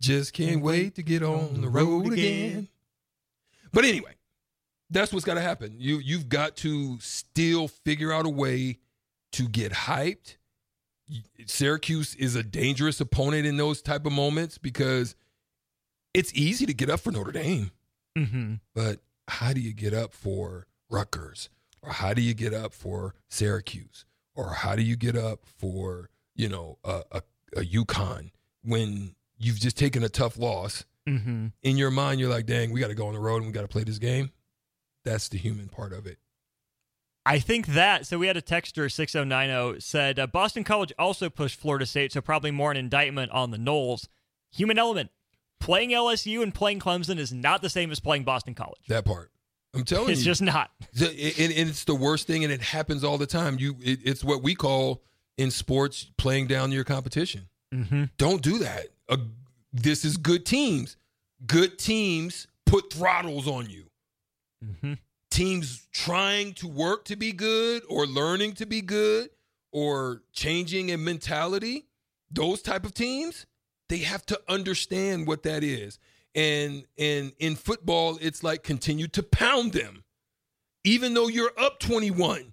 Just 0.00 0.32
can't 0.32 0.62
wait 0.62 0.94
to 0.94 1.02
get 1.02 1.22
on 1.22 1.60
the 1.60 1.68
road 1.68 2.12
again. 2.12 2.68
But 3.72 3.84
anyway, 3.84 4.14
that's 4.88 5.12
what's 5.12 5.24
got 5.24 5.34
to 5.34 5.40
happen. 5.40 5.76
You 5.78 5.98
you've 5.98 6.28
got 6.28 6.56
to 6.56 6.98
still 7.00 7.68
figure 7.68 8.12
out 8.12 8.26
a 8.26 8.30
way 8.30 8.78
to 9.32 9.48
get 9.48 9.72
hyped. 9.72 10.36
Syracuse 11.46 12.14
is 12.14 12.34
a 12.36 12.42
dangerous 12.42 13.00
opponent 13.00 13.46
in 13.46 13.56
those 13.56 13.82
type 13.82 14.06
of 14.06 14.12
moments 14.12 14.58
because 14.58 15.14
it's 16.14 16.32
easy 16.34 16.66
to 16.66 16.74
get 16.74 16.90
up 16.90 17.00
for 17.00 17.10
Notre 17.12 17.32
Dame, 17.32 17.70
Mm-hmm. 18.18 18.54
but 18.74 18.98
how 19.28 19.52
do 19.52 19.60
you 19.60 19.72
get 19.72 19.94
up 19.94 20.12
for 20.12 20.66
Rutgers 20.90 21.48
or 21.82 21.92
how 21.92 22.12
do 22.14 22.20
you 22.20 22.34
get 22.34 22.52
up 22.52 22.72
for 22.74 23.14
Syracuse 23.28 24.04
or 24.34 24.52
how 24.54 24.74
do 24.74 24.82
you 24.82 24.96
get 24.96 25.16
up 25.16 25.40
for 25.44 26.10
you 26.34 26.48
know 26.48 26.78
a 26.84 27.02
a, 27.12 27.22
a 27.56 27.60
UConn 27.60 28.30
when 28.64 29.14
you've 29.38 29.60
just 29.60 29.78
taken 29.78 30.02
a 30.02 30.08
tough 30.08 30.36
loss 30.38 30.84
Mm-hmm. 31.08 31.46
in 31.62 31.76
your 31.76 31.90
mind? 31.90 32.20
You're 32.20 32.28
like, 32.30 32.46
dang, 32.46 32.72
we 32.72 32.78
got 32.80 32.88
to 32.88 32.94
go 32.94 33.06
on 33.06 33.14
the 33.14 33.20
road 33.20 33.36
and 33.38 33.46
we 33.46 33.52
got 33.52 33.62
to 33.62 33.68
play 33.68 33.82
this 33.84 33.98
game. 33.98 34.30
That's 35.04 35.28
the 35.28 35.38
human 35.38 35.68
part 35.68 35.92
of 35.92 36.06
it. 36.06 36.18
I 37.26 37.38
think 37.38 37.68
that. 37.68 38.06
So 38.06 38.18
we 38.18 38.26
had 38.26 38.36
a 38.36 38.42
texter, 38.42 38.90
6090, 38.90 39.80
said 39.80 40.18
uh, 40.18 40.26
Boston 40.26 40.64
College 40.64 40.92
also 40.98 41.28
pushed 41.28 41.58
Florida 41.58 41.86
State, 41.86 42.12
so 42.12 42.20
probably 42.20 42.50
more 42.50 42.70
an 42.70 42.76
indictment 42.76 43.30
on 43.32 43.50
the 43.50 43.58
Noles. 43.58 44.08
Human 44.52 44.78
element. 44.78 45.10
Playing 45.58 45.90
LSU 45.90 46.42
and 46.42 46.54
playing 46.54 46.80
Clemson 46.80 47.18
is 47.18 47.32
not 47.32 47.60
the 47.60 47.68
same 47.68 47.90
as 47.90 48.00
playing 48.00 48.24
Boston 48.24 48.54
College. 48.54 48.80
That 48.88 49.04
part. 49.04 49.30
I'm 49.74 49.84
telling 49.84 50.10
It's 50.10 50.24
you, 50.24 50.30
It's 50.32 50.40
just 50.40 50.42
not. 50.42 50.70
And, 50.98 51.12
it's 51.12 51.84
the 51.84 51.94
worst 51.94 52.26
thing, 52.26 52.44
and 52.44 52.52
it 52.52 52.62
happens 52.62 53.04
all 53.04 53.18
the 53.18 53.26
time. 53.26 53.58
You, 53.58 53.76
it, 53.80 54.00
it's 54.02 54.24
what 54.24 54.42
we 54.42 54.54
call 54.54 55.02
in 55.36 55.50
sports 55.50 56.10
playing 56.16 56.46
down 56.46 56.72
your 56.72 56.84
competition. 56.84 57.48
Mm-hmm. 57.72 58.04
Don't 58.16 58.42
do 58.42 58.58
that. 58.58 58.86
Uh, 59.08 59.18
this 59.72 60.04
is 60.04 60.16
good 60.16 60.44
teams. 60.44 60.96
Good 61.46 61.78
teams 61.78 62.48
put 62.66 62.92
throttles 62.92 63.46
on 63.46 63.70
you. 63.70 63.84
Mm-hmm. 64.64 64.94
Teams 65.30 65.86
trying 65.92 66.54
to 66.54 66.68
work 66.68 67.04
to 67.06 67.16
be 67.16 67.32
good, 67.32 67.82
or 67.88 68.06
learning 68.06 68.54
to 68.54 68.66
be 68.66 68.82
good, 68.82 69.30
or 69.72 70.22
changing 70.32 70.88
in 70.88 71.04
mentality. 71.04 71.86
Those 72.30 72.62
type 72.62 72.84
of 72.84 72.94
teams, 72.94 73.46
they 73.88 73.98
have 73.98 74.26
to 74.26 74.40
understand 74.48 75.26
what 75.26 75.42
that 75.44 75.62
is. 75.64 75.98
And 76.34 76.84
and 76.98 77.32
in 77.38 77.56
football, 77.56 78.18
it's 78.20 78.42
like 78.42 78.62
continue 78.62 79.08
to 79.08 79.22
pound 79.22 79.72
them 79.72 80.04
even 80.84 81.14
though 81.14 81.28
you're 81.28 81.52
up 81.58 81.78
21, 81.80 82.52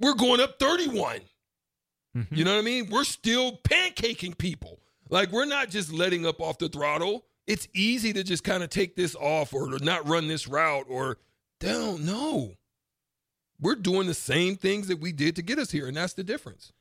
we're 0.00 0.14
going 0.14 0.40
up 0.40 0.58
31. 0.58 1.20
Mhm. 2.16 2.26
You 2.30 2.44
know 2.44 2.52
what 2.52 2.58
I 2.58 2.62
mean? 2.62 2.90
We're 2.90 3.04
still 3.04 3.58
pancaking 3.58 4.36
people. 4.36 4.80
Like 5.10 5.30
we're 5.30 5.44
not 5.44 5.70
just 5.70 5.92
letting 5.92 6.26
up 6.26 6.40
off 6.40 6.58
the 6.58 6.68
throttle. 6.68 7.26
It's 7.46 7.68
easy 7.74 8.12
to 8.12 8.24
just 8.24 8.42
kind 8.42 8.62
of 8.62 8.70
take 8.70 8.96
this 8.96 9.14
off 9.14 9.52
or 9.52 9.68
to 9.70 9.84
not 9.84 10.08
run 10.08 10.28
this 10.28 10.48
route 10.48 10.86
or 10.88 11.18
don't 11.72 12.04
know. 12.04 12.54
We're 13.60 13.76
doing 13.76 14.06
the 14.06 14.14
same 14.14 14.56
things 14.56 14.88
that 14.88 15.00
we 15.00 15.12
did 15.12 15.36
to 15.36 15.42
get 15.42 15.58
us 15.58 15.70
here, 15.70 15.86
and 15.86 15.96
that's 15.96 16.14
the 16.14 16.24
difference. 16.24 16.72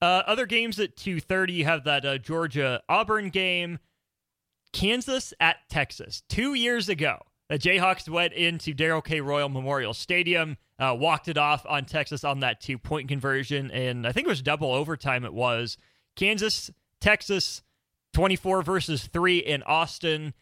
Uh, 0.00 0.22
other 0.26 0.46
games 0.46 0.78
at 0.78 0.96
2.30, 0.96 1.54
you 1.54 1.64
have 1.64 1.84
that 1.84 2.04
uh, 2.04 2.18
Georgia-Auburn 2.18 3.30
game. 3.30 3.78
Kansas 4.72 5.32
at 5.40 5.56
Texas. 5.68 6.22
Two 6.28 6.54
years 6.54 6.88
ago, 6.88 7.18
the 7.48 7.58
Jayhawks 7.58 8.08
went 8.08 8.34
into 8.34 8.74
Darrell 8.74 9.00
K. 9.00 9.20
Royal 9.20 9.48
Memorial 9.48 9.94
Stadium, 9.94 10.58
uh, 10.78 10.94
walked 10.98 11.28
it 11.28 11.38
off 11.38 11.64
on 11.66 11.86
Texas 11.86 12.22
on 12.22 12.40
that 12.40 12.60
two-point 12.60 13.08
conversion, 13.08 13.70
and 13.70 14.06
I 14.06 14.12
think 14.12 14.26
it 14.26 14.30
was 14.30 14.42
double 14.42 14.72
overtime 14.72 15.24
it 15.24 15.32
was. 15.32 15.78
Kansas, 16.14 16.70
Texas, 17.00 17.62
24 18.12 18.62
versus 18.62 19.06
3 19.06 19.38
in 19.38 19.62
Austin. 19.62 20.34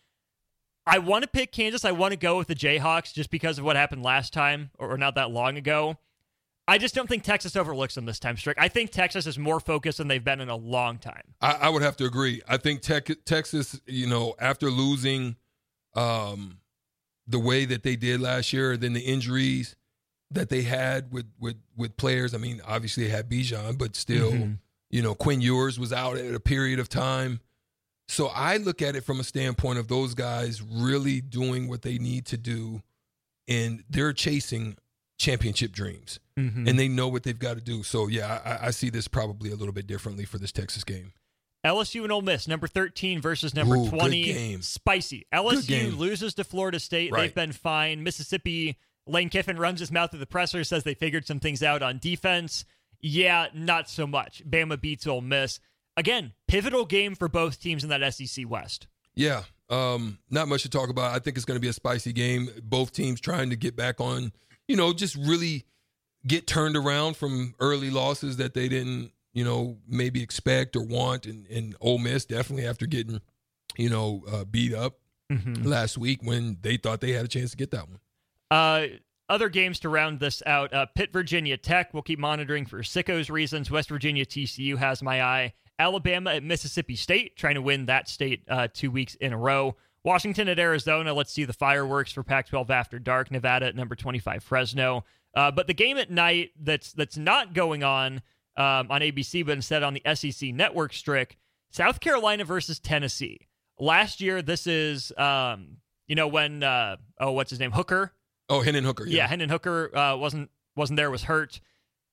I 0.87 0.99
want 0.99 1.23
to 1.23 1.29
pick 1.29 1.53
Kansas. 1.53 1.85
I 1.85 1.93
want 1.93 2.13
to 2.13 2.17
go 2.17 2.39
with 2.39 2.47
the 2.49 2.55
Jayhawks 2.55 3.13
just 3.13 3.31
because 3.31 3.59
of 3.59 3.65
what 3.65 3.77
happened 3.77 4.03
last 4.03 4.33
time, 4.33 4.71
or 4.79 4.97
not 4.97 5.15
that 5.17 5.31
long 5.31 5.57
ago. 5.57 5.97
I 6.69 6.79
just 6.79 6.95
don't 6.95 7.09
think 7.09 7.23
Texas 7.23 7.55
overlooks 7.57 7.95
them 7.95 8.07
this 8.07 8.19
time, 8.19 8.37
Strick. 8.37 8.57
I 8.61 8.69
think 8.69 8.91
Texas 8.91 9.27
is 9.27 9.39
more 9.39 9.61
focused 9.61 9.99
than 9.99 10.09
they've 10.09 10.23
been 10.23 10.41
in 10.41 10.49
a 10.49 10.57
long 10.57 10.99
time. 10.99 11.23
I, 11.41 11.53
I 11.63 11.69
would 11.69 11.83
have 11.83 11.97
to 11.99 12.05
agree. 12.05 12.43
I 12.49 12.57
think 12.57 12.81
tech, 12.83 13.09
Texas, 13.25 13.81
you 13.87 14.07
know, 14.09 14.35
after 14.41 14.69
losing 14.71 15.37
um, 15.95 16.59
the 17.27 17.39
way 17.39 17.65
that 17.67 17.83
they 17.85 17.95
did 17.97 18.21
last 18.21 18.53
year, 18.53 18.77
then 18.77 18.93
the 18.95 19.01
injuries 19.01 19.77
that 20.33 20.49
they 20.49 20.63
had 20.63 21.13
with 21.13 21.27
with 21.39 21.57
with 21.77 21.97
players. 21.97 22.35
I 22.35 22.39
mean, 22.39 22.61
obviously 22.67 23.05
they 23.05 23.11
had 23.11 23.29
Bijan, 23.31 23.79
but 23.79 23.95
still, 23.95 24.33
Mhm. 24.33 24.59
you 24.91 25.03
know, 25.03 25.15
Quinn 25.15 25.41
Ewers 25.41 25.79
was 25.79 25.93
out 25.93 26.17
at 26.17 26.35
a 26.35 26.41
period 26.41 26.81
of 26.81 26.89
time. 26.89 27.39
So 28.09 28.29
I 28.29 28.57
look 28.59 28.83
at 28.83 28.95
it 28.97 29.03
from 29.05 29.19
a 29.21 29.25
standpoint 29.25 29.79
of 29.79 29.89
those 29.89 30.15
guys 30.15 30.63
really 30.63 31.21
doing 31.21 31.69
what 31.69 31.83
they 31.83 31.99
need 31.99 32.27
to 32.27 32.37
do, 32.37 32.83
and 33.49 33.83
they're 33.91 34.13
chasing 34.13 34.77
championship 35.19 35.73
dreams, 35.73 36.21
Mm-hmm. 36.39 36.69
and 36.69 36.79
they 36.79 36.87
know 36.87 37.09
what 37.09 37.23
they've 37.23 37.39
got 37.39 37.55
to 37.55 37.63
do. 37.63 37.83
So 37.83 38.09
yeah, 38.09 38.41
I, 38.45 38.67
I 38.67 38.71
see 38.71 38.91
this 38.91 39.09
probably 39.09 39.51
a 39.51 39.55
little 39.57 39.73
bit 39.73 39.87
differently 39.87 40.27
for 40.27 40.37
this 40.39 40.53
Texas 40.53 40.85
game. 40.85 41.13
LSU 41.65 42.03
and 42.03 42.13
Ole 42.13 42.21
Miss, 42.23 42.47
number 42.47 42.67
13 42.69 43.21
versus 43.23 43.55
number 43.55 43.75
Ooh, 43.77 43.89
good 43.91 43.99
20. 43.99 44.23
game. 44.25 44.61
Spicy. 44.63 45.27
LSU 45.33 45.97
loses 45.97 46.35
to 46.35 46.45
Florida 46.45 46.79
State. 46.79 47.11
Right. 47.11 47.23
They've 47.23 47.35
been 47.35 47.53
fine. 47.53 48.03
Mississippi, 48.05 48.77
Lane 49.07 49.31
Kiffin 49.31 49.57
runs 49.59 49.81
his 49.81 49.91
mouth 49.91 50.13
at 50.13 50.21
the 50.21 50.27
presser, 50.27 50.63
says 50.63 50.85
they 50.85 50.93
figured 50.95 51.27
some 51.27 51.41
things 51.41 51.63
out 51.63 51.83
on 51.83 51.99
defense. 51.99 52.67
Yeah, 53.01 53.47
not 53.55 53.89
so 53.89 54.07
much. 54.07 54.43
Bama 54.49 54.79
beats 54.81 55.07
Ole 55.07 55.23
Miss. 55.23 55.59
Again, 55.97 56.33
pivotal 56.49 56.85
game 56.85 57.15
for 57.15 57.29
both 57.29 57.61
teams 57.61 57.83
in 57.85 57.91
that 57.91 58.15
SEC 58.15 58.49
West. 58.49 58.87
Yeah, 59.15 59.45
Um, 59.71 60.19
not 60.31 60.47
much 60.49 60.63
to 60.63 60.69
talk 60.69 60.91
about. 60.91 61.15
I 61.15 61.19
think 61.19 61.37
it's 61.37 61.47
going 61.47 61.57
to 61.57 61.61
be 61.61 61.69
a 61.69 61.73
spicy 61.73 62.13
game. 62.13 62.49
Both 62.63 62.93
teams 62.93 63.21
trying 63.21 63.51
to 63.51 63.57
get 63.57 63.75
back 63.77 64.01
on, 64.01 64.33
you 64.69 64.77
know, 64.77 64.93
just 64.93 65.17
really 65.17 65.65
get 66.27 66.47
turned 66.47 66.77
around 66.77 67.17
from 67.17 67.55
early 67.61 67.91
losses 67.91 68.37
that 68.37 68.53
they 68.55 68.69
didn't, 68.69 69.13
you 69.33 69.43
know, 69.45 69.79
maybe 69.89 70.23
expect 70.23 70.77
or 70.77 70.83
want. 70.83 71.25
And, 71.27 71.47
and 71.49 71.75
Ole 71.81 71.99
Miss 71.99 72.25
definitely 72.27 72.67
after 72.67 72.87
getting, 72.87 73.21
you 73.77 73.89
know, 73.91 74.23
uh, 74.31 74.45
beat 74.45 74.75
up 74.75 74.99
Mm-hmm. 75.29 75.65
last 75.65 75.99
week 75.99 76.21
when 76.23 76.57
they 76.63 76.77
thought 76.77 77.01
they 77.01 77.11
had 77.11 77.25
a 77.25 77.29
chance 77.29 77.51
to 77.51 77.57
get 77.57 77.73
that 77.73 77.89
one. 77.89 77.99
Uh, 78.49 78.87
other 79.29 79.49
games 79.49 79.81
to 79.81 79.89
round 79.89 80.21
this 80.21 80.41
out: 80.47 80.73
uh, 80.73 80.87
Pitt, 80.95 81.13
Virginia 81.13 81.57
Tech. 81.57 81.93
We'll 81.93 82.05
keep 82.05 82.21
monitoring 82.21 82.65
for 82.65 82.79
sickos 82.85 83.29
reasons. 83.29 83.69
West 83.69 83.89
Virginia, 83.89 84.25
TCU 84.25 84.77
has 84.79 85.03
my 85.03 85.21
eye. 85.21 85.55
Alabama 85.79 86.33
at 86.33 86.43
Mississippi 86.43 86.97
State, 86.97 87.37
trying 87.37 87.55
to 87.55 87.63
win 87.63 87.87
that 87.87 88.09
state 88.09 88.43
uh, 88.49 88.69
two 88.73 88.91
weeks 88.91 89.15
in 89.17 89.33
a 89.33 89.37
row. 89.37 89.77
Washington 90.05 90.49
at 90.49 90.59
Arizona. 90.59 91.13
Let's 91.13 91.33
see 91.33 91.45
the 91.45 91.53
fireworks 91.53 92.13
for 92.13 92.23
Pac-12 92.23 92.71
after 92.71 92.99
dark. 92.99 93.31
Nevada 93.31 93.67
at 93.67 93.77
number 93.77 93.95
25, 93.97 94.43
Fresno. 94.45 95.05
Uh, 95.35 95.51
but 95.51 95.67
the 95.67 95.75
game 95.75 95.99
at 95.99 96.11
night 96.11 96.53
that's 96.61 96.93
that's 96.93 97.19
not 97.19 97.53
going 97.53 97.83
on 97.85 98.23
um, 98.57 98.87
on 98.91 99.01
ABC, 99.03 99.45
but 99.45 99.53
instead 99.53 99.83
on 99.83 99.95
the 99.95 100.03
SEC 100.15 100.55
Network 100.55 100.93
Strick, 100.95 101.37
South 101.71 102.01
Carolina 102.01 102.45
versus 102.45 102.79
Tennessee. 102.79 103.49
Last 103.79 104.21
year, 104.23 104.41
this 104.41 104.67
is 104.67 105.13
um, 105.19 105.77
you 106.07 106.15
know 106.15 106.29
when 106.29 106.63
uh, 106.63 106.97
oh 107.21 107.33
what's 107.33 107.51
his 107.51 107.61
name 107.61 107.73
Hooker 107.73 108.13
Oh, 108.49 108.63
Hendon 108.63 108.85
Hooker. 108.85 109.05
yeah, 109.07 109.17
Yeah. 109.25 109.27
Hendon 109.29 109.49
Hooker 109.51 109.95
uh, 109.95 110.17
wasn't 110.17 110.51
wasn't 110.77 110.97
there, 110.97 111.11
was 111.11 111.25
hurt. 111.25 111.61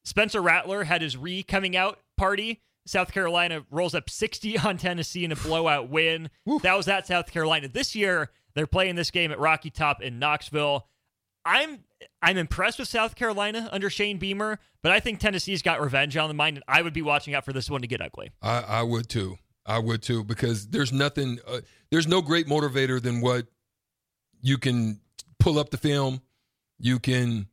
Spencer 0.04 0.42
Rattler 0.42 0.84
had 0.84 1.02
his 1.02 1.16
re 1.16 1.44
coming 1.44 1.78
out 1.78 2.00
party. 2.18 2.60
South 2.86 3.12
Carolina 3.12 3.66
rolls 3.72 3.96
up 3.96 4.10
60 4.10 4.58
on 4.66 4.78
Tennessee 4.78 5.24
in 5.26 5.32
a 5.32 5.36
blowout 5.36 5.90
win. 5.90 6.30
That 6.62 6.76
was 6.76 6.88
at 6.88 7.08
South 7.08 7.32
Carolina. 7.32 7.68
This 7.68 7.96
year, 7.96 8.32
they're 8.56 8.68
playing 8.68 8.96
this 8.96 9.12
game 9.12 9.32
at 9.32 9.40
Rocky 9.40 9.70
Top 9.70 10.02
in 10.02 10.20
Knoxville. 10.20 10.88
I'm 11.46 11.80
I'm 12.22 12.38
impressed 12.38 12.80
with 12.80 12.88
South 12.88 13.16
Carolina 13.16 13.70
under 13.72 13.90
Shane 13.90 14.18
Beamer, 14.18 14.60
but 14.82 14.92
I 14.92 15.00
think 15.00 15.20
Tennessee's 15.20 15.62
got 15.62 15.82
revenge 15.82 16.16
on 16.16 16.30
the 16.30 16.34
mind, 16.34 16.58
and 16.58 16.64
I 16.68 16.82
would 16.82 16.94
be 16.94 17.02
watching 17.02 17.34
out 17.36 17.44
for 17.46 17.54
this 17.54 17.70
one 17.70 17.82
to 17.82 17.88
get 17.88 18.02
ugly. 18.02 18.32
I, 18.42 18.60
I 18.60 18.84
would 18.84 19.10
too. 19.10 19.38
I 19.66 19.80
would 19.80 20.02
too 20.02 20.24
because 20.24 20.68
there's 20.68 20.92
nothing. 20.92 21.40
Uh, 21.46 21.62
there's 21.92 22.08
no 22.08 22.22
great 22.22 22.48
motivator 22.48 23.02
than 23.02 23.22
what 23.22 23.48
you 24.42 24.58
can 24.58 25.00
pull 25.40 25.60
up 25.60 25.70
the 25.70 25.78
film. 25.78 26.22
You 26.80 27.00
can 27.00 27.48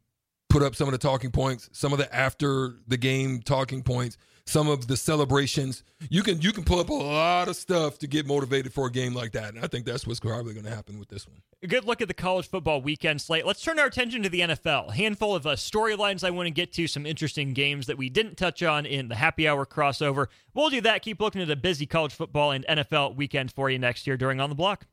put 0.49 0.63
up 0.63 0.75
some 0.75 0.89
of 0.89 0.93
the 0.93 0.99
talking 0.99 1.31
points, 1.31 1.69
some 1.73 1.93
of 1.93 1.99
the 1.99 2.13
after 2.15 2.77
the 2.87 2.97
game 2.97 3.41
talking 3.41 3.83
points, 3.83 4.17
some 4.51 4.69
of 4.69 4.87
the 4.89 4.97
celebrations. 4.97 5.83
You 6.09 6.23
can 6.23 6.41
you 6.41 6.53
can 6.53 6.65
pull 6.65 6.81
up 6.81 6.89
a 6.89 6.95
lot 6.95 7.49
of 7.49 7.57
stuff 7.57 7.99
to 7.99 8.07
get 8.07 8.27
motivated 8.27 8.73
for 8.73 8.87
a 8.87 8.91
game 8.91 9.15
like 9.15 9.33
that, 9.33 9.55
and 9.55 9.65
I 9.65 9.69
think 9.69 9.87
that's 9.87 10.07
what's 10.07 10.21
probably 10.21 10.55
going 10.55 10.65
to 10.65 10.75
happen 10.75 10.99
with 10.99 11.09
this 11.09 11.27
one. 11.27 11.37
A 11.63 11.67
good 11.67 11.85
look 11.85 12.01
at 12.01 12.09
the 12.09 12.15
college 12.15 12.49
football 12.49 12.81
weekend 12.81 13.21
slate. 13.21 13.47
Let's 13.47 13.63
turn 13.63 13.79
our 13.79 13.87
attention 13.87 14.23
to 14.23 14.29
the 14.29 14.41
NFL. 14.41 14.89
A 14.89 14.93
handful 14.93 15.35
of 15.35 15.47
uh, 15.47 15.57
storylines 15.57 16.25
I 16.25 16.31
want 16.31 16.47
to 16.47 16.51
get 16.51 16.73
to, 16.75 16.87
some 16.87 17.07
interesting 17.07 17.53
games 17.53 17.87
that 17.87 17.99
we 17.99 18.09
didn't 18.09 18.37
touch 18.37 18.63
on 18.63 18.87
in 18.87 19.09
the 19.09 19.17
happy 19.17 19.47
hour 19.47 19.67
crossover. 19.67 20.27
We'll 20.55 20.71
do 20.71 20.81
that. 20.81 21.03
Keep 21.03 21.21
looking 21.21 21.43
at 21.43 21.51
a 21.51 21.57
busy 21.57 21.87
college 21.87 22.13
football 22.13 22.51
and 22.51 22.65
NFL 22.67 23.15
weekend 23.17 23.53
for 23.53 23.71
you 23.71 23.79
next 23.79 24.07
year 24.07 24.17
during 24.17 24.41
On 24.41 24.49
the 24.49 24.57
Block. 24.57 24.87